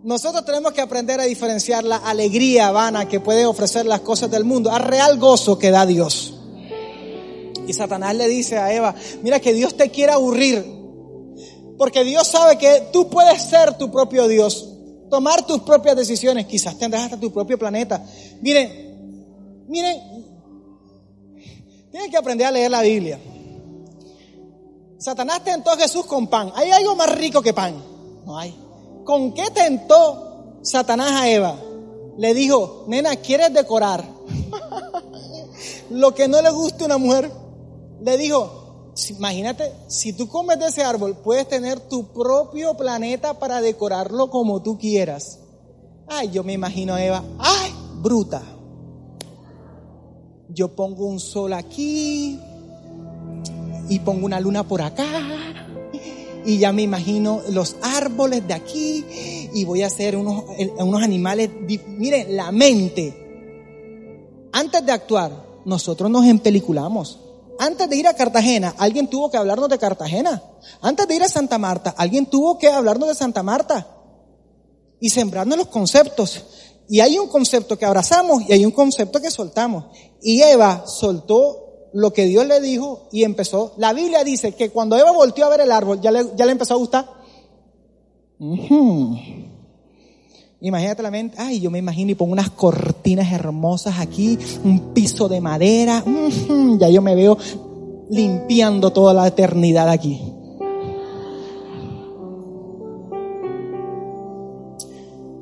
[0.06, 4.46] nosotros tenemos que aprender a diferenciar la alegría vana que puede ofrecer las cosas del
[4.46, 6.36] mundo al real gozo que da Dios.
[7.68, 10.64] Y Satanás le dice a Eva, mira que Dios te quiere aburrir,
[11.80, 14.70] porque Dios sabe que tú puedes ser tu propio Dios,
[15.10, 18.06] tomar tus propias decisiones, quizás tendrás hasta tu propio planeta.
[18.42, 19.98] Miren, miren,
[21.90, 23.20] tienen que aprender a leer la Biblia.
[25.00, 26.52] Satanás tentó a Jesús con pan.
[26.54, 27.84] ¿Hay algo más rico que pan?
[28.24, 28.65] No hay.
[29.06, 31.56] ¿Con qué tentó Satanás a Eva?
[32.18, 34.04] Le dijo, nena, ¿quieres decorar?
[35.92, 37.32] Lo que no le guste a una mujer.
[38.02, 43.62] Le dijo, imagínate, si tú comes de ese árbol, puedes tener tu propio planeta para
[43.62, 45.40] decorarlo como tú quieras.
[46.08, 48.42] Ay, yo me imagino a Eva, ay, bruta.
[50.50, 52.40] Yo pongo un sol aquí
[53.88, 55.65] y pongo una luna por acá
[56.46, 59.06] y ya me imagino los árboles de aquí
[59.54, 60.44] y voy a hacer unos,
[60.78, 61.50] unos animales.
[61.88, 65.32] Miren, la mente, antes de actuar,
[65.66, 67.20] nosotros nos empeliculamos.
[67.58, 70.44] Antes de ir a Cartagena, alguien tuvo que hablarnos de Cartagena.
[70.82, 73.88] Antes de ir a Santa Marta, alguien tuvo que hablarnos de Santa Marta
[75.00, 76.44] y sembrarnos los conceptos.
[76.88, 79.86] Y hay un concepto que abrazamos y hay un concepto que soltamos.
[80.22, 81.65] Y Eva soltó
[81.96, 83.74] lo que Dios le dijo y empezó.
[83.78, 86.52] La Biblia dice que cuando Eva volteó a ver el árbol, ya le, ya le
[86.52, 87.10] empezó a gustar.
[90.60, 95.30] Imagínate la mente, ay, yo me imagino y pongo unas cortinas hermosas aquí, un piso
[95.30, 96.04] de madera,
[96.78, 97.38] ya yo me veo
[98.10, 100.22] limpiando toda la eternidad aquí.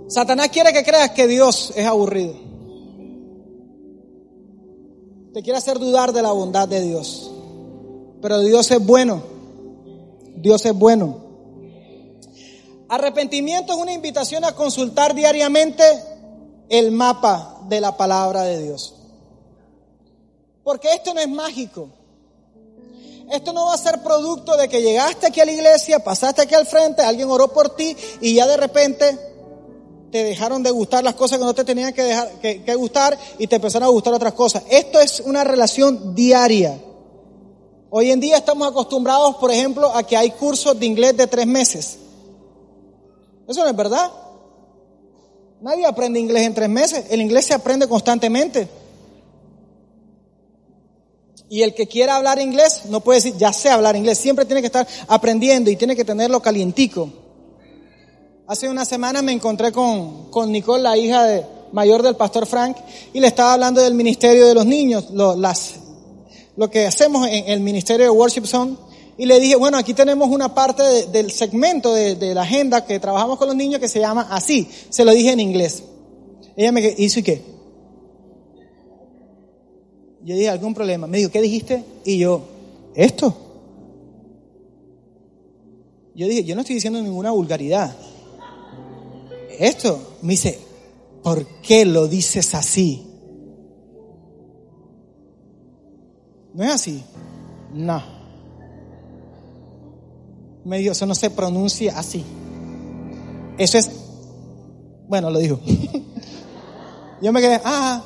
[0.07, 2.52] Satanás quiere que creas que Dios es aburrido.
[5.33, 7.31] Te quiere hacer dudar de la bondad de Dios.
[8.21, 9.23] Pero Dios es bueno.
[10.35, 11.23] Dios es bueno.
[12.87, 15.83] Arrepentimiento es una invitación a consultar diariamente
[16.69, 18.93] el mapa de la palabra de Dios.
[20.63, 21.89] Porque esto no es mágico.
[23.31, 26.53] Esto no va a ser producto de que llegaste aquí a la iglesia, pasaste aquí
[26.53, 29.32] al frente, alguien oró por ti y ya de repente
[30.13, 33.47] te dejaron de gustar las cosas que no te tenían que, dejar, que, gustar y
[33.47, 34.61] te empezaron a gustar otras cosas.
[34.69, 36.79] Esto es una relación diaria.
[37.89, 41.47] Hoy en día estamos acostumbrados, por ejemplo, a que hay cursos de inglés de tres
[41.47, 41.97] meses.
[43.47, 44.11] Eso no es verdad.
[45.61, 47.05] Nadie aprende inglés en tres meses.
[47.09, 48.67] El inglés se aprende constantemente.
[51.49, 54.19] Y el que quiera hablar inglés no puede decir, ya sé hablar inglés.
[54.19, 57.22] Siempre tiene que estar aprendiendo y tiene que tenerlo calientico.
[58.53, 62.77] Hace una semana me encontré con, con Nicole, la hija de, mayor del pastor Frank,
[63.11, 67.61] y le estaba hablando del ministerio de los niños, lo, lo que hacemos en el
[67.61, 68.75] ministerio de Worship Zone.
[69.17, 72.99] Y le dije, bueno, aquí tenemos una parte del segmento de, de, la agenda que
[72.99, 74.69] trabajamos con los niños que se llama así.
[74.89, 75.81] Se lo dije en inglés.
[76.55, 77.41] Ella me hizo y qué.
[80.23, 81.07] Yo dije, ¿algún problema?
[81.07, 81.83] Me dijo, ¿qué dijiste?
[82.05, 82.43] Y yo,
[82.93, 83.35] esto.
[86.13, 87.95] Yo dije, yo no estoy diciendo ninguna vulgaridad
[89.59, 90.17] esto.
[90.21, 90.59] Me dice,
[91.23, 93.07] ¿por qué lo dices así?
[96.53, 97.03] ¿No es así?
[97.73, 98.01] No.
[100.63, 102.23] Me dijo, eso no se pronuncia así.
[103.57, 103.89] Eso es,
[105.07, 105.59] bueno, lo dijo.
[107.21, 108.03] yo me quedé, ah,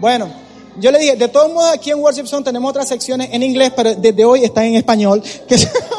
[0.00, 0.28] bueno,
[0.78, 3.72] yo le dije, de todos modos aquí en Worship Zone tenemos otras secciones en inglés,
[3.76, 5.22] pero desde hoy están en español.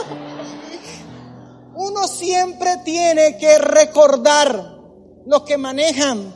[2.85, 4.77] tiene que recordar,
[5.25, 6.33] los que manejan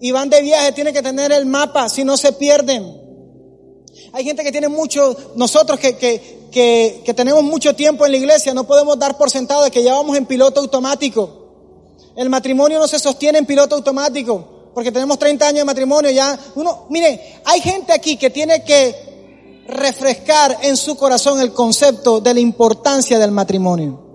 [0.00, 2.96] y van de viaje tienen que tener el mapa, si no se pierden.
[4.12, 8.18] Hay gente que tiene mucho, nosotros que, que, que, que tenemos mucho tiempo en la
[8.18, 11.38] iglesia, no podemos dar por sentado de que ya vamos en piloto automático.
[12.14, 16.38] El matrimonio no se sostiene en piloto automático, porque tenemos 30 años de matrimonio ya.
[16.54, 22.34] Uno, mire, hay gente aquí que tiene que refrescar en su corazón el concepto de
[22.34, 24.07] la importancia del matrimonio.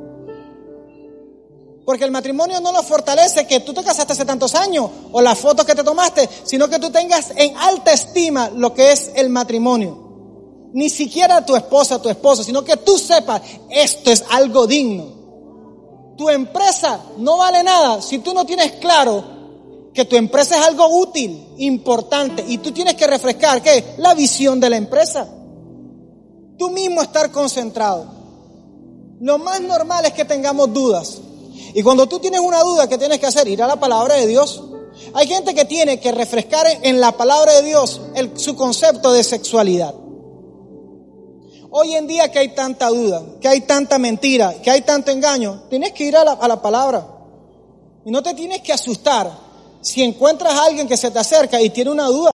[1.86, 5.38] Porque el matrimonio no lo fortalece que tú te casaste hace tantos años o las
[5.38, 9.30] fotos que te tomaste, sino que tú tengas en alta estima lo que es el
[9.30, 10.70] matrimonio.
[10.74, 16.16] Ni siquiera tu esposa, tu esposo, sino que tú sepas, esto es algo digno.
[16.18, 19.34] Tu empresa no vale nada si tú no tienes claro
[19.94, 23.96] que tu empresa es algo útil, importante, y tú tienes que refrescar, ¿qué?
[23.98, 25.28] La visión de la empresa.
[26.58, 28.06] Tú mismo estar concentrado.
[29.20, 31.22] Lo más normal es que tengamos dudas.
[31.74, 33.48] Y cuando tú tienes una duda, ¿qué tienes que hacer?
[33.48, 34.64] Ir a la palabra de Dios.
[35.14, 38.02] Hay gente que tiene que refrescar en la palabra de Dios
[38.36, 39.94] su concepto de sexualidad.
[41.72, 45.64] Hoy en día que hay tanta duda, que hay tanta mentira, que hay tanto engaño,
[45.70, 47.08] tienes que ir a la, a la palabra.
[48.06, 49.32] Y no te tienes que asustar
[49.82, 52.32] si encuentras a alguien que se te acerca y tiene una duda.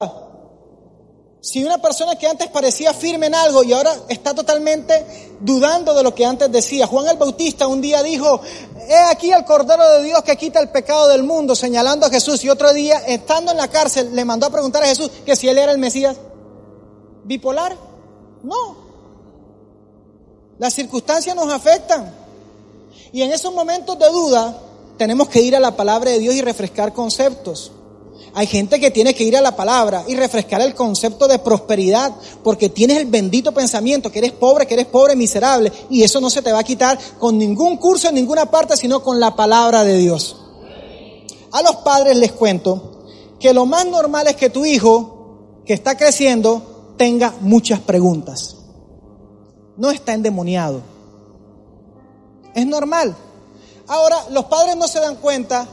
[1.42, 6.04] Si una persona que antes parecía firme en algo y ahora está totalmente dudando de
[6.04, 6.86] lo que antes decía.
[6.86, 8.42] Juan el Bautista un día dijo,
[8.90, 12.44] he aquí el Cordero de Dios que quita el pecado del mundo, señalando a Jesús.
[12.44, 15.48] Y otro día, estando en la cárcel, le mandó a preguntar a Jesús que si
[15.48, 16.18] él era el Mesías.
[17.24, 17.78] ¿Bipolar?
[18.44, 18.78] No.
[20.58, 22.14] Las circunstancias nos afectan.
[23.14, 24.58] Y en esos momentos de duda,
[24.98, 27.72] tenemos que ir a la palabra de Dios y refrescar conceptos.
[28.34, 32.14] Hay gente que tiene que ir a la palabra y refrescar el concepto de prosperidad,
[32.44, 36.30] porque tienes el bendito pensamiento que eres pobre, que eres pobre, miserable, y eso no
[36.30, 39.84] se te va a quitar con ningún curso en ninguna parte, sino con la palabra
[39.84, 40.38] de Dios.
[41.52, 43.08] A los padres les cuento
[43.40, 48.58] que lo más normal es que tu hijo, que está creciendo, tenga muchas preguntas.
[49.78, 50.82] No está endemoniado.
[52.54, 53.16] Es normal.
[53.88, 55.68] Ahora, los padres no se dan cuenta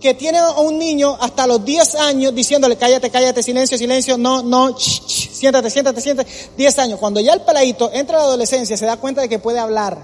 [0.00, 4.42] que tiene a un niño hasta los 10 años diciéndole, cállate, cállate, silencio, silencio, no,
[4.42, 6.98] no, siéntate, siéntate, siéntate, 10 años.
[6.98, 9.98] Cuando ya el peladito entra a la adolescencia, se da cuenta de que puede hablar.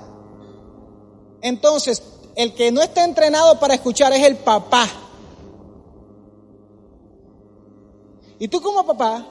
[1.40, 2.02] Entonces,
[2.34, 4.86] el que no está entrenado para escuchar es el papá.
[8.38, 9.26] Y tú como papá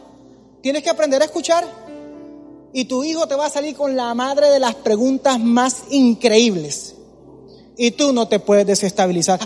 [0.62, 1.63] tienes que aprender a escuchar.
[2.73, 6.95] Y tu hijo te va a salir con la madre de las preguntas más increíbles.
[7.78, 9.39] Y tú no te puedes desestabilizar.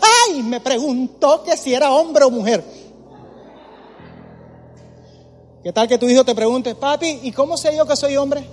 [0.43, 2.63] Me preguntó que si era hombre o mujer.
[5.63, 8.47] ¿Qué tal que tu hijo te pregunte, papi, ¿y cómo sé yo que soy hombre?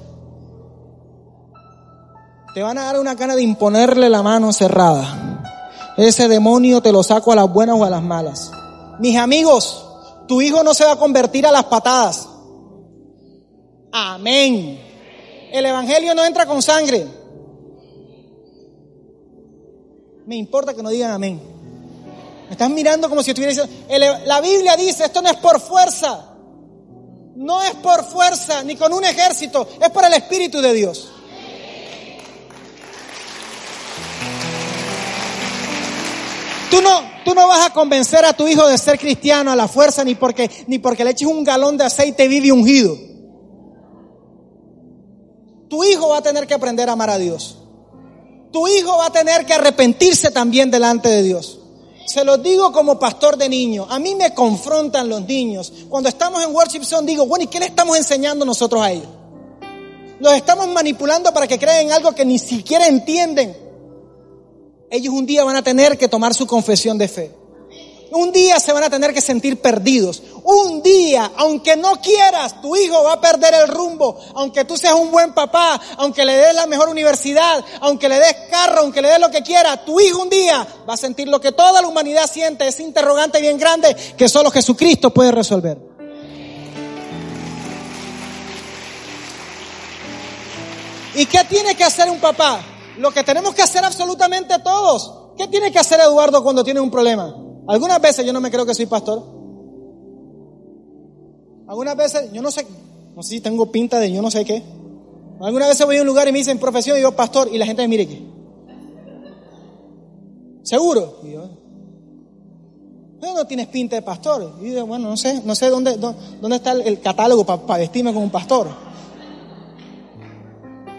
[2.52, 5.44] Te van a dar una gana de imponerle la mano cerrada.
[5.96, 8.50] Ese demonio te lo saco a las buenas o a las malas.
[8.98, 9.86] Mis amigos,
[10.26, 12.28] tu hijo no se va a convertir a las patadas.
[13.92, 14.80] Amén.
[15.52, 17.06] El Evangelio no entra con sangre.
[20.26, 21.55] Me importa que no digan amén.
[22.46, 26.32] Me están mirando como si estuviera diciendo, la Biblia dice, esto no es por fuerza.
[27.36, 31.10] No es por fuerza ni con un ejército, es por el Espíritu de Dios.
[36.70, 39.68] Tú no, tú no vas a convencer a tu hijo de ser cristiano a la
[39.68, 42.96] fuerza ni porque, ni porque le eches un galón de aceite vivo y ungido.
[45.68, 47.58] Tu hijo va a tener que aprender a amar a Dios.
[48.52, 51.60] Tu hijo va a tener que arrepentirse también delante de Dios.
[52.06, 53.88] Se los digo como pastor de niños.
[53.90, 55.72] A mí me confrontan los niños.
[55.88, 59.08] Cuando estamos en Worship Zone digo, bueno, ¿y qué le estamos enseñando nosotros a ellos?
[60.20, 63.56] Los estamos manipulando para que crean algo que ni siquiera entienden.
[64.90, 67.45] Ellos un día van a tener que tomar su confesión de fe.
[68.16, 70.22] Un día se van a tener que sentir perdidos.
[70.42, 74.18] Un día, aunque no quieras, tu hijo va a perder el rumbo.
[74.34, 78.34] Aunque tú seas un buen papá, aunque le des la mejor universidad, aunque le des
[78.50, 81.42] carro, aunque le des lo que quiera, tu hijo un día va a sentir lo
[81.42, 85.76] que toda la humanidad siente, ese interrogante bien grande que solo Jesucristo puede resolver.
[91.16, 92.64] ¿Y qué tiene que hacer un papá?
[92.96, 95.12] Lo que tenemos que hacer absolutamente todos.
[95.36, 97.45] ¿Qué tiene que hacer Eduardo cuando tiene un problema?
[97.68, 99.22] Algunas veces yo no me creo que soy pastor.
[101.68, 102.66] Algunas veces, yo no sé,
[103.14, 104.62] no sé si tengo pinta de yo no sé qué.
[105.40, 107.66] Algunas veces voy a un lugar y me dicen profesión y yo pastor y la
[107.66, 108.26] gente me mire qué.
[110.62, 111.20] ¿Seguro?
[111.22, 111.48] Y yo,
[113.20, 114.54] no tienes pinta de pastor.
[114.62, 118.24] Y yo, bueno, no sé, no sé dónde, dónde está el, catálogo para vestirme como
[118.24, 118.68] un pastor.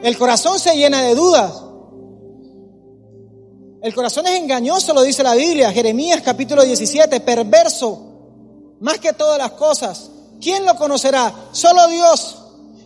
[0.03, 1.63] El corazón se llena de dudas.
[3.88, 8.02] El corazón es engañoso, lo dice la Biblia, Jeremías capítulo 17, perverso,
[8.82, 10.10] más que todas las cosas.
[10.41, 11.34] ¿Quién lo conocerá?
[11.54, 12.36] Solo Dios.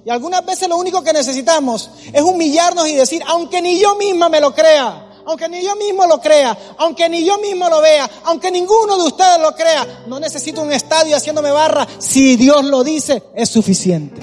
[0.06, 4.30] Y algunas veces lo único que necesitamos es humillarnos y decir, aunque ni yo misma
[4.30, 8.08] me lo crea, aunque ni yo mismo lo crea, aunque ni yo mismo lo vea,
[8.26, 11.88] aunque ninguno de ustedes lo crea, no necesito un estadio haciéndome barra.
[11.98, 14.22] Si Dios lo dice, es suficiente.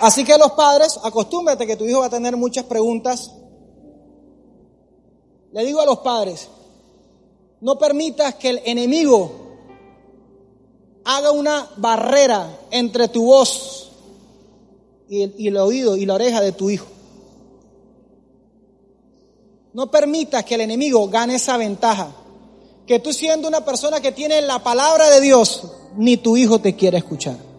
[0.00, 3.30] Así que los padres, acostúmbrate que tu hijo va a tener muchas preguntas.
[5.52, 6.48] Le digo a los padres,
[7.60, 9.30] no permitas que el enemigo
[11.04, 13.90] haga una barrera entre tu voz
[15.08, 16.86] y el, y el, oído y la oreja de tu hijo.
[19.74, 22.10] No permitas que el enemigo gane esa ventaja.
[22.86, 25.62] Que tú siendo una persona que tiene la palabra de Dios,
[25.96, 27.49] ni tu hijo te quiere escuchar.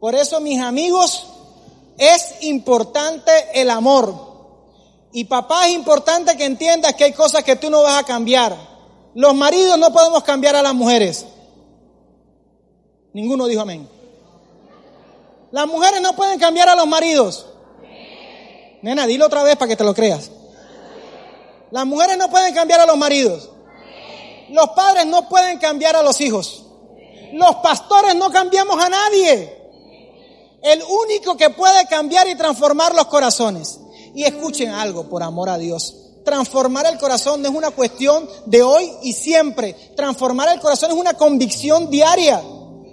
[0.00, 1.26] Por eso, mis amigos,
[1.98, 4.28] es importante el amor.
[5.12, 8.56] Y papá es importante que entiendas que hay cosas que tú no vas a cambiar.
[9.14, 11.26] Los maridos no podemos cambiar a las mujeres.
[13.12, 13.88] Ninguno dijo amén.
[15.50, 17.46] Las mujeres no pueden cambiar a los maridos.
[18.82, 20.30] Nena, dilo otra vez para que te lo creas.
[21.70, 23.50] Las mujeres no pueden cambiar a los maridos.
[24.50, 26.64] Los padres no pueden cambiar a los hijos.
[27.32, 29.57] Los pastores no cambiamos a nadie
[30.62, 33.78] el único que puede cambiar y transformar los corazones.
[34.14, 35.94] Y escuchen algo, por amor a Dios.
[36.24, 39.74] Transformar el corazón no es una cuestión de hoy y siempre.
[39.96, 42.42] Transformar el corazón es una convicción diaria.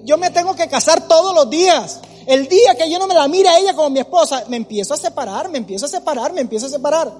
[0.03, 1.99] Yo me tengo que casar todos los días.
[2.27, 4.93] El día que yo no me la mire a ella como mi esposa, me empiezo
[4.93, 7.11] a separar, me empiezo a separar, me empiezo a separar.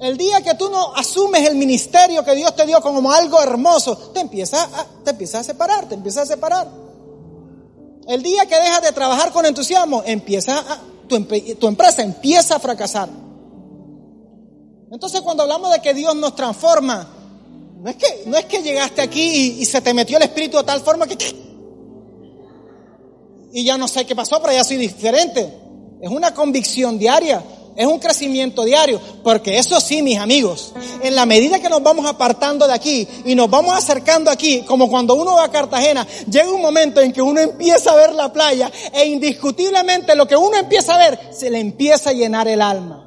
[0.00, 3.96] El día que tú no asumes el ministerio que Dios te dio como algo hermoso,
[4.12, 6.85] te empiezas a, te empiezas a separar, te empiezas a separar.
[8.08, 10.64] El día que dejas de trabajar con entusiasmo, empieza
[11.08, 13.08] tu, tu empresa empieza a fracasar.
[14.90, 17.08] Entonces cuando hablamos de que Dios nos transforma,
[17.78, 20.64] no es que, no es que llegaste aquí y, se te metió el espíritu de
[20.64, 21.16] tal forma que...
[23.52, 25.52] Y ya no sé qué pasó, pero ya soy diferente.
[26.00, 27.42] Es una convicción diaria.
[27.76, 30.72] Es un crecimiento diario, porque eso sí, mis amigos,
[31.02, 34.88] en la medida que nos vamos apartando de aquí y nos vamos acercando aquí, como
[34.88, 38.32] cuando uno va a Cartagena, llega un momento en que uno empieza a ver la
[38.32, 42.62] playa e indiscutiblemente lo que uno empieza a ver se le empieza a llenar el
[42.62, 43.02] alma.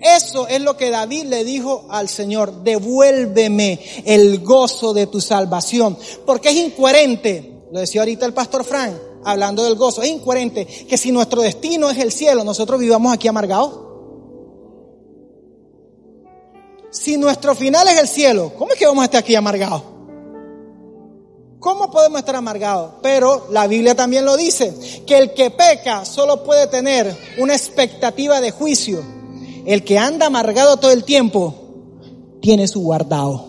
[0.00, 5.98] Eso es lo que David le dijo al Señor, devuélveme el gozo de tu salvación,
[6.24, 8.94] porque es incoherente, lo decía ahorita el pastor Frank,
[9.24, 13.28] hablando del gozo, es incoherente que si nuestro destino es el cielo, nosotros vivamos aquí
[13.28, 13.87] amargados.
[16.90, 19.82] Si nuestro final es el cielo, ¿cómo es que vamos a estar aquí amargados?
[21.58, 22.92] ¿Cómo podemos estar amargados?
[23.02, 24.74] Pero la Biblia también lo dice,
[25.06, 29.02] que el que peca solo puede tener una expectativa de juicio.
[29.66, 31.54] El que anda amargado todo el tiempo
[32.40, 33.47] tiene su guardado.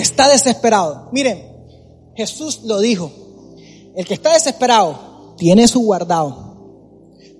[0.00, 1.08] Está desesperado.
[1.12, 1.44] Miren,
[2.14, 3.10] Jesús lo dijo.
[3.96, 6.48] El que está desesperado tiene su guardado.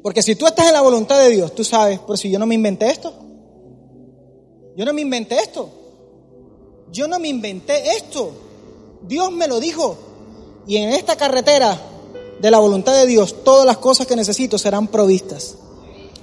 [0.03, 2.47] Porque si tú estás en la voluntad de Dios, tú sabes, pero si yo no
[2.47, 3.13] me inventé esto.
[4.77, 5.69] Yo no me inventé esto.
[6.91, 8.31] Yo no me inventé esto.
[9.03, 9.97] Dios me lo dijo.
[10.67, 11.79] Y en esta carretera
[12.41, 15.57] de la voluntad de Dios, todas las cosas que necesito serán provistas.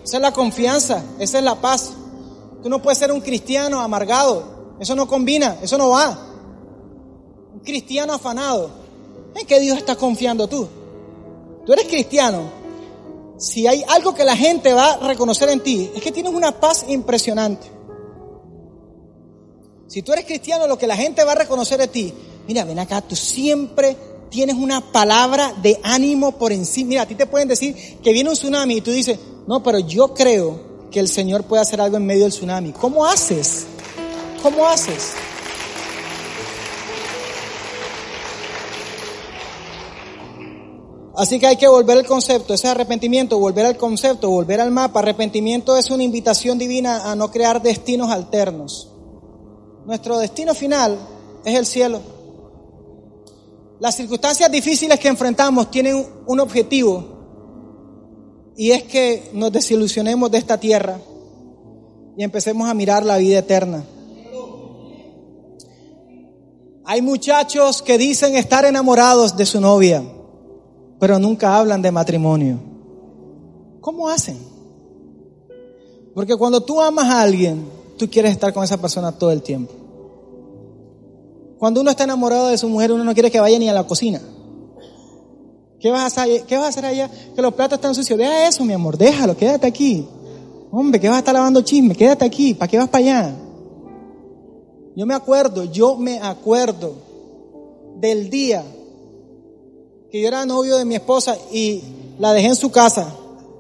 [0.04, 1.92] Esa es la confianza, esa es la paz.
[2.64, 4.55] Tú no puedes ser un cristiano amargado.
[4.80, 6.18] Eso no combina, eso no va.
[7.54, 8.70] Un cristiano afanado.
[9.36, 10.68] ¿En qué Dios estás confiando tú?
[11.66, 12.44] Tú eres cristiano.
[13.38, 16.54] Si hay algo que la gente va a reconocer en ti, es que tienes una
[16.54, 17.68] paz impresionante.
[19.88, 22.14] Si tú eres cristiano, lo que la gente va a reconocer de ti,
[22.48, 23.96] mira, ven acá, tú siempre
[24.30, 26.90] tienes una palabra de ánimo por encima.
[26.90, 29.80] Mira, a ti te pueden decir que viene un tsunami y tú dices, no, pero
[29.80, 32.72] yo creo que el Señor puede hacer algo en medio del tsunami.
[32.72, 33.68] ¿Cómo haces?
[34.46, 35.14] ¿Cómo haces?
[41.16, 45.00] Así que hay que volver al concepto, ese arrepentimiento, volver al concepto, volver al mapa.
[45.00, 48.92] Arrepentimiento es una invitación divina a no crear destinos alternos.
[49.88, 50.96] Nuestro destino final
[51.44, 52.02] es el cielo.
[53.80, 60.60] Las circunstancias difíciles que enfrentamos tienen un objetivo y es que nos desilusionemos de esta
[60.60, 61.00] tierra
[62.16, 63.84] y empecemos a mirar la vida eterna.
[66.88, 70.04] Hay muchachos que dicen estar enamorados de su novia,
[71.00, 72.60] pero nunca hablan de matrimonio.
[73.82, 74.38] ¿Cómo hacen?
[76.14, 77.68] Porque cuando tú amas a alguien,
[77.98, 79.74] tú quieres estar con esa persona todo el tiempo.
[81.58, 83.88] Cuando uno está enamorado de su mujer, uno no quiere que vaya ni a la
[83.88, 84.22] cocina.
[85.80, 87.10] ¿Qué vas a hacer, qué vas a hacer allá?
[87.36, 88.20] Que los platos están sucios.
[88.20, 90.08] Deja eso, mi amor, déjalo, quédate aquí.
[90.72, 91.96] Hombre, ¿qué vas a estar lavando chisme?
[91.96, 93.36] Quédate aquí, ¿para qué vas para allá?
[94.96, 96.94] Yo me acuerdo, yo me acuerdo
[97.98, 98.64] del día
[100.10, 101.84] que yo era novio de mi esposa y
[102.18, 103.14] la dejé en su casa.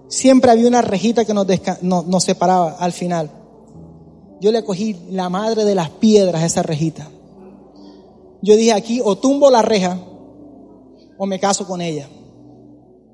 [0.07, 3.29] Siempre había una rejita que nos, separaba al final.
[4.39, 7.09] Yo le cogí la madre de las piedras a esa rejita.
[8.41, 9.99] Yo dije aquí o tumbo la reja
[11.17, 12.07] o me caso con ella.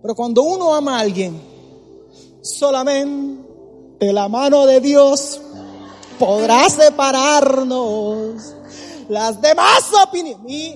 [0.01, 1.39] Pero cuando uno ama a alguien,
[2.41, 3.41] solamente
[4.13, 5.41] la mano de Dios
[6.21, 8.53] podrá separarnos.
[9.09, 10.37] Las demás opiniones.
[10.47, 10.75] Y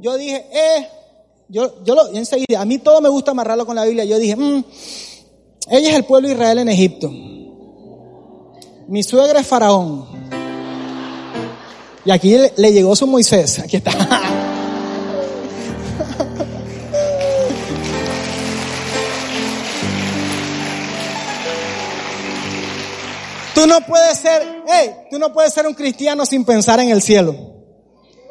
[0.00, 0.88] yo dije, eh,
[1.48, 4.04] yo, yo lo, enseguida, a mí todo me gusta amarrarlo con la Biblia.
[4.04, 4.64] Yo dije, mm,
[5.70, 7.10] ella es el pueblo de Israel en Egipto.
[8.86, 10.06] Mi suegra es Faraón.
[12.04, 13.58] Y aquí le, le llegó su Moisés.
[13.58, 14.43] Aquí está.
[23.54, 27.02] Tú no puedes ser, hey, tú no puedes ser un cristiano sin pensar en el
[27.02, 27.54] cielo.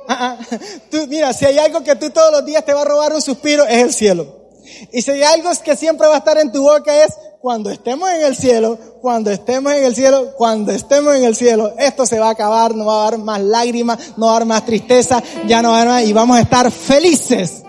[0.07, 0.57] Ah, ah.
[0.91, 3.21] Tú, mira, si hay algo que tú todos los días te va a robar un
[3.21, 4.43] suspiro, es el cielo.
[4.91, 8.09] Y si hay algo que siempre va a estar en tu boca es, cuando estemos
[8.09, 12.19] en el cielo, cuando estemos en el cielo, cuando estemos en el cielo, esto se
[12.19, 15.21] va a acabar, no va a haber más lágrimas, no va a haber más tristeza,
[15.45, 17.63] ya no va a haber más, y vamos a estar felices,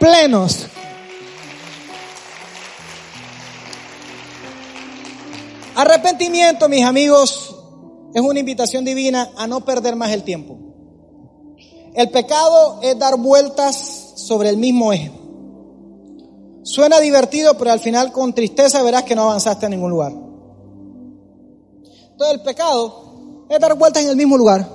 [0.00, 0.66] plenos.
[5.74, 7.54] Arrepentimiento, mis amigos,
[8.14, 10.56] es una invitación divina a no perder más el tiempo.
[11.94, 15.10] El pecado es dar vueltas sobre el mismo eje.
[16.62, 20.12] Suena divertido, pero al final con tristeza verás que no avanzaste a ningún lugar.
[22.12, 24.68] Entonces el pecado es dar vueltas en el mismo lugar.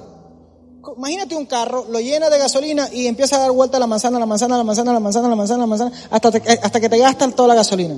[0.98, 4.20] Imagínate un carro, lo llena de gasolina y empieza a dar vueltas a la manzana,
[4.20, 6.30] la manzana, la manzana, la manzana, la manzana, la manzana, hasta,
[6.62, 7.96] hasta que te gastan toda la gasolina.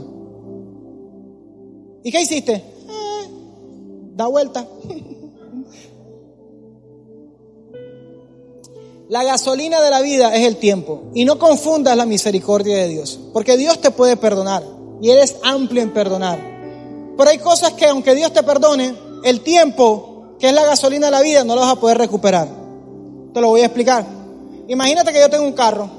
[2.04, 2.71] ¿Y qué hiciste?
[4.28, 4.68] Vuelta.
[9.10, 11.04] La gasolina de la vida es el tiempo.
[11.14, 13.20] Y no confundas la misericordia de Dios.
[13.34, 14.64] Porque Dios te puede perdonar.
[15.02, 16.40] Y Él es amplio en perdonar.
[17.18, 21.12] Pero hay cosas que aunque Dios te perdone, el tiempo, que es la gasolina de
[21.12, 22.48] la vida, no lo vas a poder recuperar.
[23.34, 24.06] Te lo voy a explicar.
[24.68, 25.90] Imagínate que yo tengo un carro,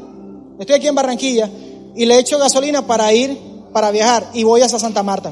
[0.59, 1.51] estoy aquí en Barranquilla
[1.95, 3.39] y le echo gasolina para ir,
[3.73, 5.31] para viajar y voy hacia Santa Marta.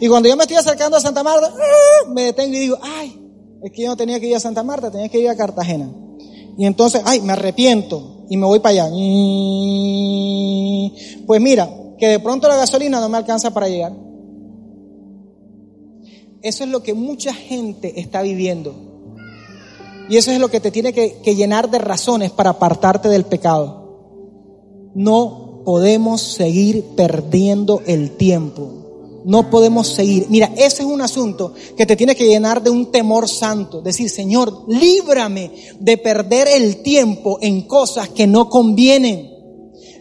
[0.00, 2.10] Y cuando yo me estoy acercando a Santa Marta, ¡ah!
[2.10, 3.18] me detengo y digo, ay,
[3.62, 5.90] es que yo no tenía que ir a Santa Marta, tenía que ir a Cartagena.
[6.56, 8.90] Y entonces, ay, me arrepiento y me voy para allá.
[11.26, 13.92] Pues mira, que de pronto la gasolina no me alcanza para llegar.
[16.42, 18.74] Eso es lo que mucha gente está viviendo.
[20.08, 23.24] Y eso es lo que te tiene que, que llenar de razones para apartarte del
[23.24, 24.92] pecado.
[24.94, 28.87] No podemos seguir perdiendo el tiempo.
[29.24, 30.26] No podemos seguir.
[30.28, 33.80] Mira, ese es un asunto que te tiene que llenar de un temor santo.
[33.80, 39.30] Decir, Señor, líbrame de perder el tiempo en cosas que no convienen.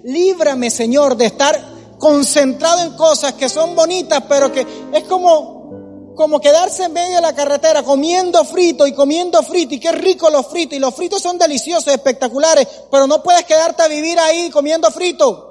[0.03, 6.39] Líbrame, Señor, de estar concentrado en cosas que son bonitas, pero que es como, como
[6.39, 10.47] quedarse en medio de la carretera comiendo frito y comiendo frito y qué rico los
[10.47, 14.89] fritos y los fritos son deliciosos, espectaculares, pero no puedes quedarte a vivir ahí comiendo
[14.91, 15.46] frito.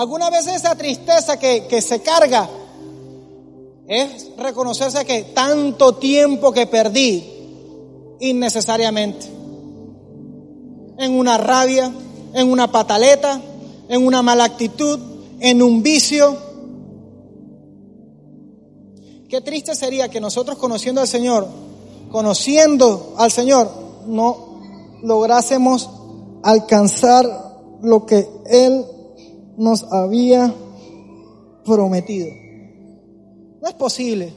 [0.00, 2.48] Alguna vez esa tristeza que, que se carga
[3.86, 7.22] es reconocerse que tanto tiempo que perdí
[8.18, 9.26] innecesariamente.
[10.96, 11.92] En una rabia,
[12.32, 13.42] en una pataleta,
[13.90, 14.98] en una mala actitud,
[15.38, 16.34] en un vicio.
[19.28, 21.46] Qué triste sería que nosotros conociendo al Señor,
[22.10, 23.70] conociendo al Señor,
[24.06, 24.62] no
[25.02, 25.90] lográsemos
[26.42, 27.26] alcanzar
[27.82, 28.86] lo que Él
[29.60, 30.54] nos había
[31.66, 32.28] prometido.
[33.60, 34.32] No es posible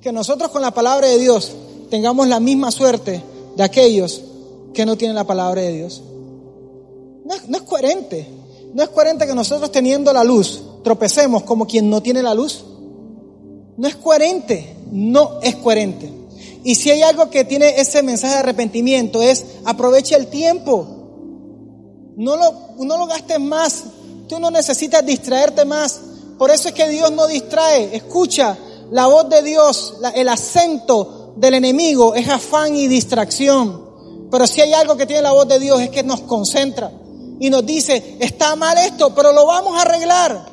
[0.00, 1.52] que nosotros con la palabra de Dios
[1.90, 3.20] tengamos la misma suerte
[3.56, 4.22] de aquellos
[4.72, 6.04] que no tienen la palabra de Dios.
[7.24, 8.28] No, no es coherente.
[8.72, 12.64] No es coherente que nosotros teniendo la luz tropecemos como quien no tiene la luz.
[13.76, 14.76] No es coherente.
[14.92, 16.12] No es coherente.
[16.62, 20.86] Y si hay algo que tiene ese mensaje de arrepentimiento es aprovecha el tiempo.
[22.16, 23.84] No lo, no lo gastes más
[24.30, 26.00] Tú no necesitas distraerte más.
[26.38, 27.96] Por eso es que Dios no distrae.
[27.96, 28.56] Escucha
[28.92, 34.28] la voz de Dios, el acento del enemigo es afán y distracción.
[34.30, 36.92] Pero si hay algo que tiene la voz de Dios es que nos concentra
[37.40, 40.46] y nos dice, está mal esto, pero lo vamos a arreglar.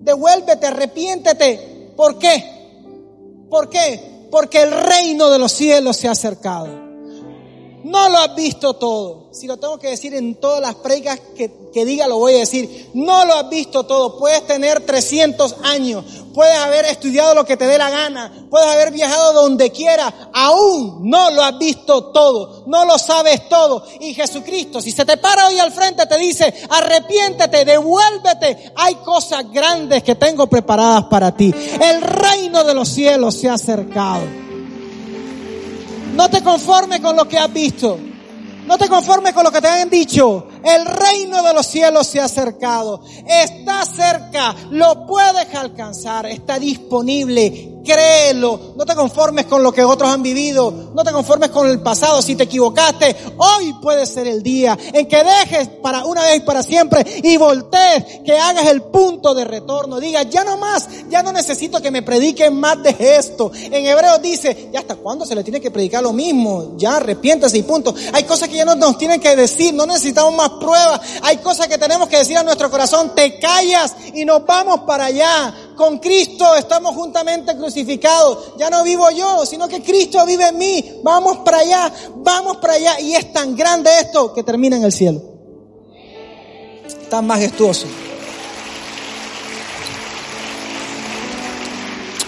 [0.00, 1.92] Devuélvete, arrepiéntete.
[1.94, 3.44] ¿Por qué?
[3.50, 4.26] ¿Por qué?
[4.30, 6.85] Porque el reino de los cielos se ha acercado.
[7.86, 11.52] No lo has visto todo si lo tengo que decir en todas las predicas que,
[11.72, 12.90] que, diga, lo voy a decir.
[12.94, 14.18] No lo has visto todo.
[14.18, 16.04] Puedes tener 300 años.
[16.34, 18.46] Puedes haber estudiado lo que te dé la gana.
[18.50, 20.30] Puedes haber viajado donde quiera.
[20.32, 22.64] Aún no lo has visto todo.
[22.66, 23.84] No lo sabes todo.
[24.00, 28.72] Y Jesucristo, si se te para hoy al frente, te dice, arrepiéntete, devuélvete.
[28.74, 31.54] Hay cosas grandes que tengo preparadas para ti.
[31.80, 34.45] El reino de los cielos se ha acercado.
[36.16, 37.98] No te conformes con lo que has visto.
[38.66, 40.48] No te conformes con lo que te han dicho.
[40.66, 43.00] El reino de los cielos se ha acercado.
[43.26, 44.54] Está cerca.
[44.70, 46.26] Lo puedes alcanzar.
[46.26, 47.76] Está disponible.
[47.86, 48.74] Créelo.
[48.76, 50.90] No te conformes con lo que otros han vivido.
[50.92, 52.20] No te conformes con el pasado.
[52.20, 56.40] Si te equivocaste, hoy puede ser el día en que dejes para una vez y
[56.40, 60.00] para siempre y voltees, que hagas el punto de retorno.
[60.00, 63.52] Digas, ya no más, ya no necesito que me prediquen más de esto.
[63.54, 66.74] En Hebreos dice, ya hasta cuándo se le tiene que predicar lo mismo.
[66.76, 67.94] Ya arrepiéntase y punto.
[68.12, 69.72] Hay cosas que ya no nos tienen que decir.
[69.72, 71.00] No necesitamos más pruebas.
[71.22, 73.14] Hay cosas que tenemos que decir a nuestro corazón.
[73.14, 75.54] Te callas y nos vamos para allá.
[75.76, 78.54] Con Cristo estamos juntamente crucificados.
[78.58, 81.00] Ya no vivo yo, sino que Cristo vive en mí.
[81.02, 83.00] Vamos para allá, vamos para allá.
[83.00, 85.22] Y es tan grande esto que termina en el cielo.
[87.10, 87.86] Tan majestuoso.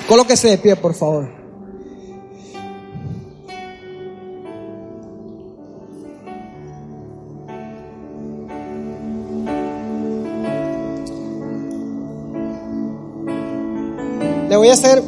[0.08, 1.37] Colóquese de pie, por favor.
[14.58, 15.02] Voy a hacer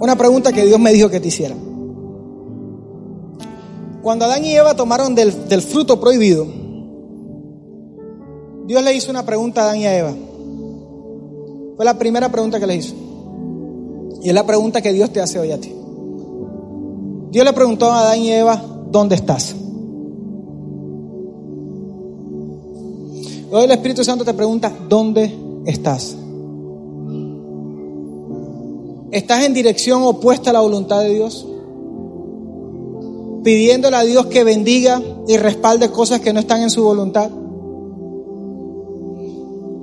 [0.00, 1.54] una pregunta que Dios me dijo que te hiciera.
[4.02, 5.32] Cuando Adán y Eva tomaron del,
[5.62, 6.46] fruto prohibido,
[8.66, 10.14] Dios le hizo una pregunta a Adán y a Eva.
[11.76, 12.94] Fue la primera pregunta que le hizo.
[14.22, 15.74] Y es la pregunta que Dios te hace hoy a ti.
[17.30, 19.54] Dios le preguntó a Adán y Eva, ¿dónde estás?
[23.50, 25.34] Hoy el Espíritu Santo te pregunta, ¿dónde
[25.66, 26.16] estás?
[29.16, 31.46] ¿Estás en dirección opuesta a la voluntad de Dios?
[33.42, 37.30] Pidiéndole a Dios que bendiga y respalde cosas que no están en su voluntad.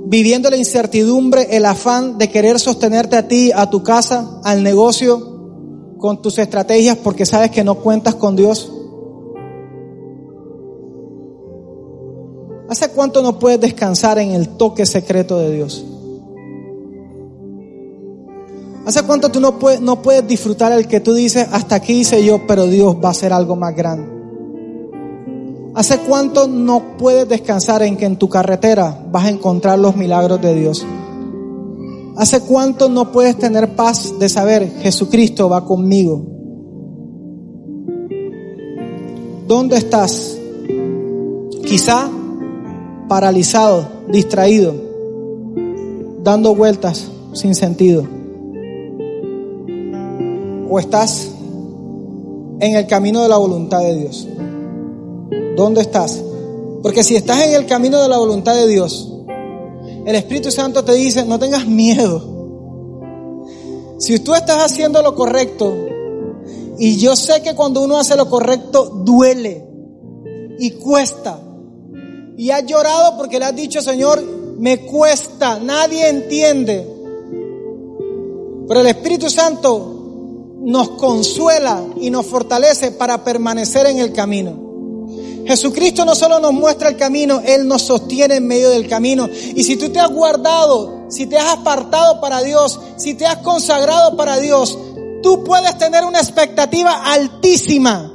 [0.06, 5.96] Viviendo la incertidumbre, el afán de querer sostenerte a ti, a tu casa, al negocio,
[5.98, 8.72] con tus estrategias porque sabes que no cuentas con Dios?
[12.70, 15.84] ¿Hace cuánto no puedes descansar en el toque secreto de Dios?
[18.86, 22.24] ¿Hace cuánto tú no puedes, no puedes disfrutar el que tú dices, hasta aquí hice
[22.26, 24.12] yo, pero Dios va a hacer algo más grande?
[25.76, 30.40] ¿Hace cuánto no puedes descansar en que en tu carretera vas a encontrar los milagros
[30.42, 30.86] de Dios?
[32.16, 36.24] ¿Hace cuánto no puedes tener paz de saber Jesucristo va conmigo?
[39.48, 40.38] ¿Dónde estás?
[41.66, 42.08] Quizá
[43.08, 44.76] paralizado, distraído,
[46.22, 48.23] dando vueltas sin sentido.
[50.74, 51.28] O estás
[52.60, 54.28] en el camino de la voluntad de Dios.
[55.56, 56.20] ¿Dónde estás?
[56.82, 59.14] Porque si estás en el camino de la voluntad de Dios,
[60.04, 62.24] el Espíritu Santo te dice, no tengas miedo.
[64.00, 65.72] Si tú estás haciendo lo correcto,
[66.80, 69.64] y yo sé que cuando uno hace lo correcto duele
[70.58, 71.40] y cuesta,
[72.36, 74.24] y has llorado porque le has dicho, Señor,
[74.58, 76.90] me cuesta, nadie entiende.
[78.68, 79.93] Pero el Espíritu Santo
[80.64, 84.64] nos consuela y nos fortalece para permanecer en el camino.
[85.46, 89.28] Jesucristo no solo nos muestra el camino, Él nos sostiene en medio del camino.
[89.56, 93.38] Y si tú te has guardado, si te has apartado para Dios, si te has
[93.38, 94.78] consagrado para Dios,
[95.22, 98.10] tú puedes tener una expectativa altísima.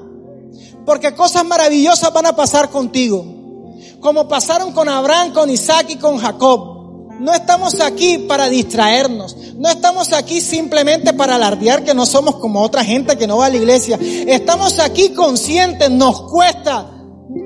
[0.86, 3.26] Porque cosas maravillosas van a pasar contigo.
[4.00, 6.77] Como pasaron con Abraham, con Isaac y con Jacob.
[7.18, 9.36] No estamos aquí para distraernos.
[9.56, 13.46] No estamos aquí simplemente para alardear que no somos como otra gente que no va
[13.46, 13.98] a la iglesia.
[14.00, 16.86] Estamos aquí conscientes, nos cuesta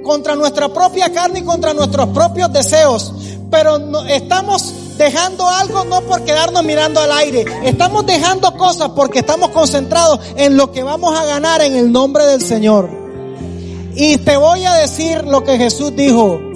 [0.05, 3.13] contra nuestra propia carne y contra nuestros propios deseos.
[3.51, 7.45] Pero no, estamos dejando algo no por quedarnos mirando al aire.
[7.65, 12.27] Estamos dejando cosas porque estamos concentrados en lo que vamos a ganar en el nombre
[12.27, 12.91] del Señor.
[13.95, 16.52] Y te voy a decir lo que Jesús dijo.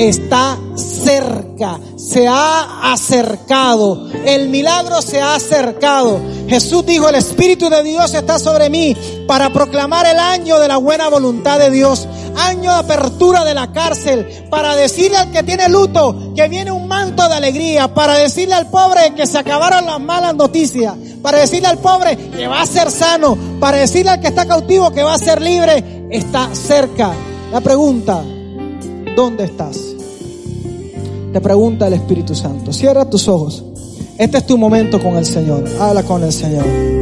[0.00, 6.18] Está cerca, se ha acercado, el milagro se ha acercado.
[6.48, 8.96] Jesús dijo, el Espíritu de Dios está sobre mí
[9.28, 13.72] para proclamar el año de la buena voluntad de Dios año de apertura de la
[13.72, 18.54] cárcel, para decirle al que tiene luto que viene un manto de alegría, para decirle
[18.54, 22.66] al pobre que se acabaron las malas noticias, para decirle al pobre que va a
[22.66, 27.12] ser sano, para decirle al que está cautivo que va a ser libre, está cerca.
[27.52, 28.22] La pregunta,
[29.16, 29.89] ¿dónde estás?
[31.32, 32.72] Te pregunta el Espíritu Santo.
[32.72, 33.64] Cierra tus ojos.
[34.18, 35.64] Este es tu momento con el Señor.
[35.78, 36.99] Habla con el Señor.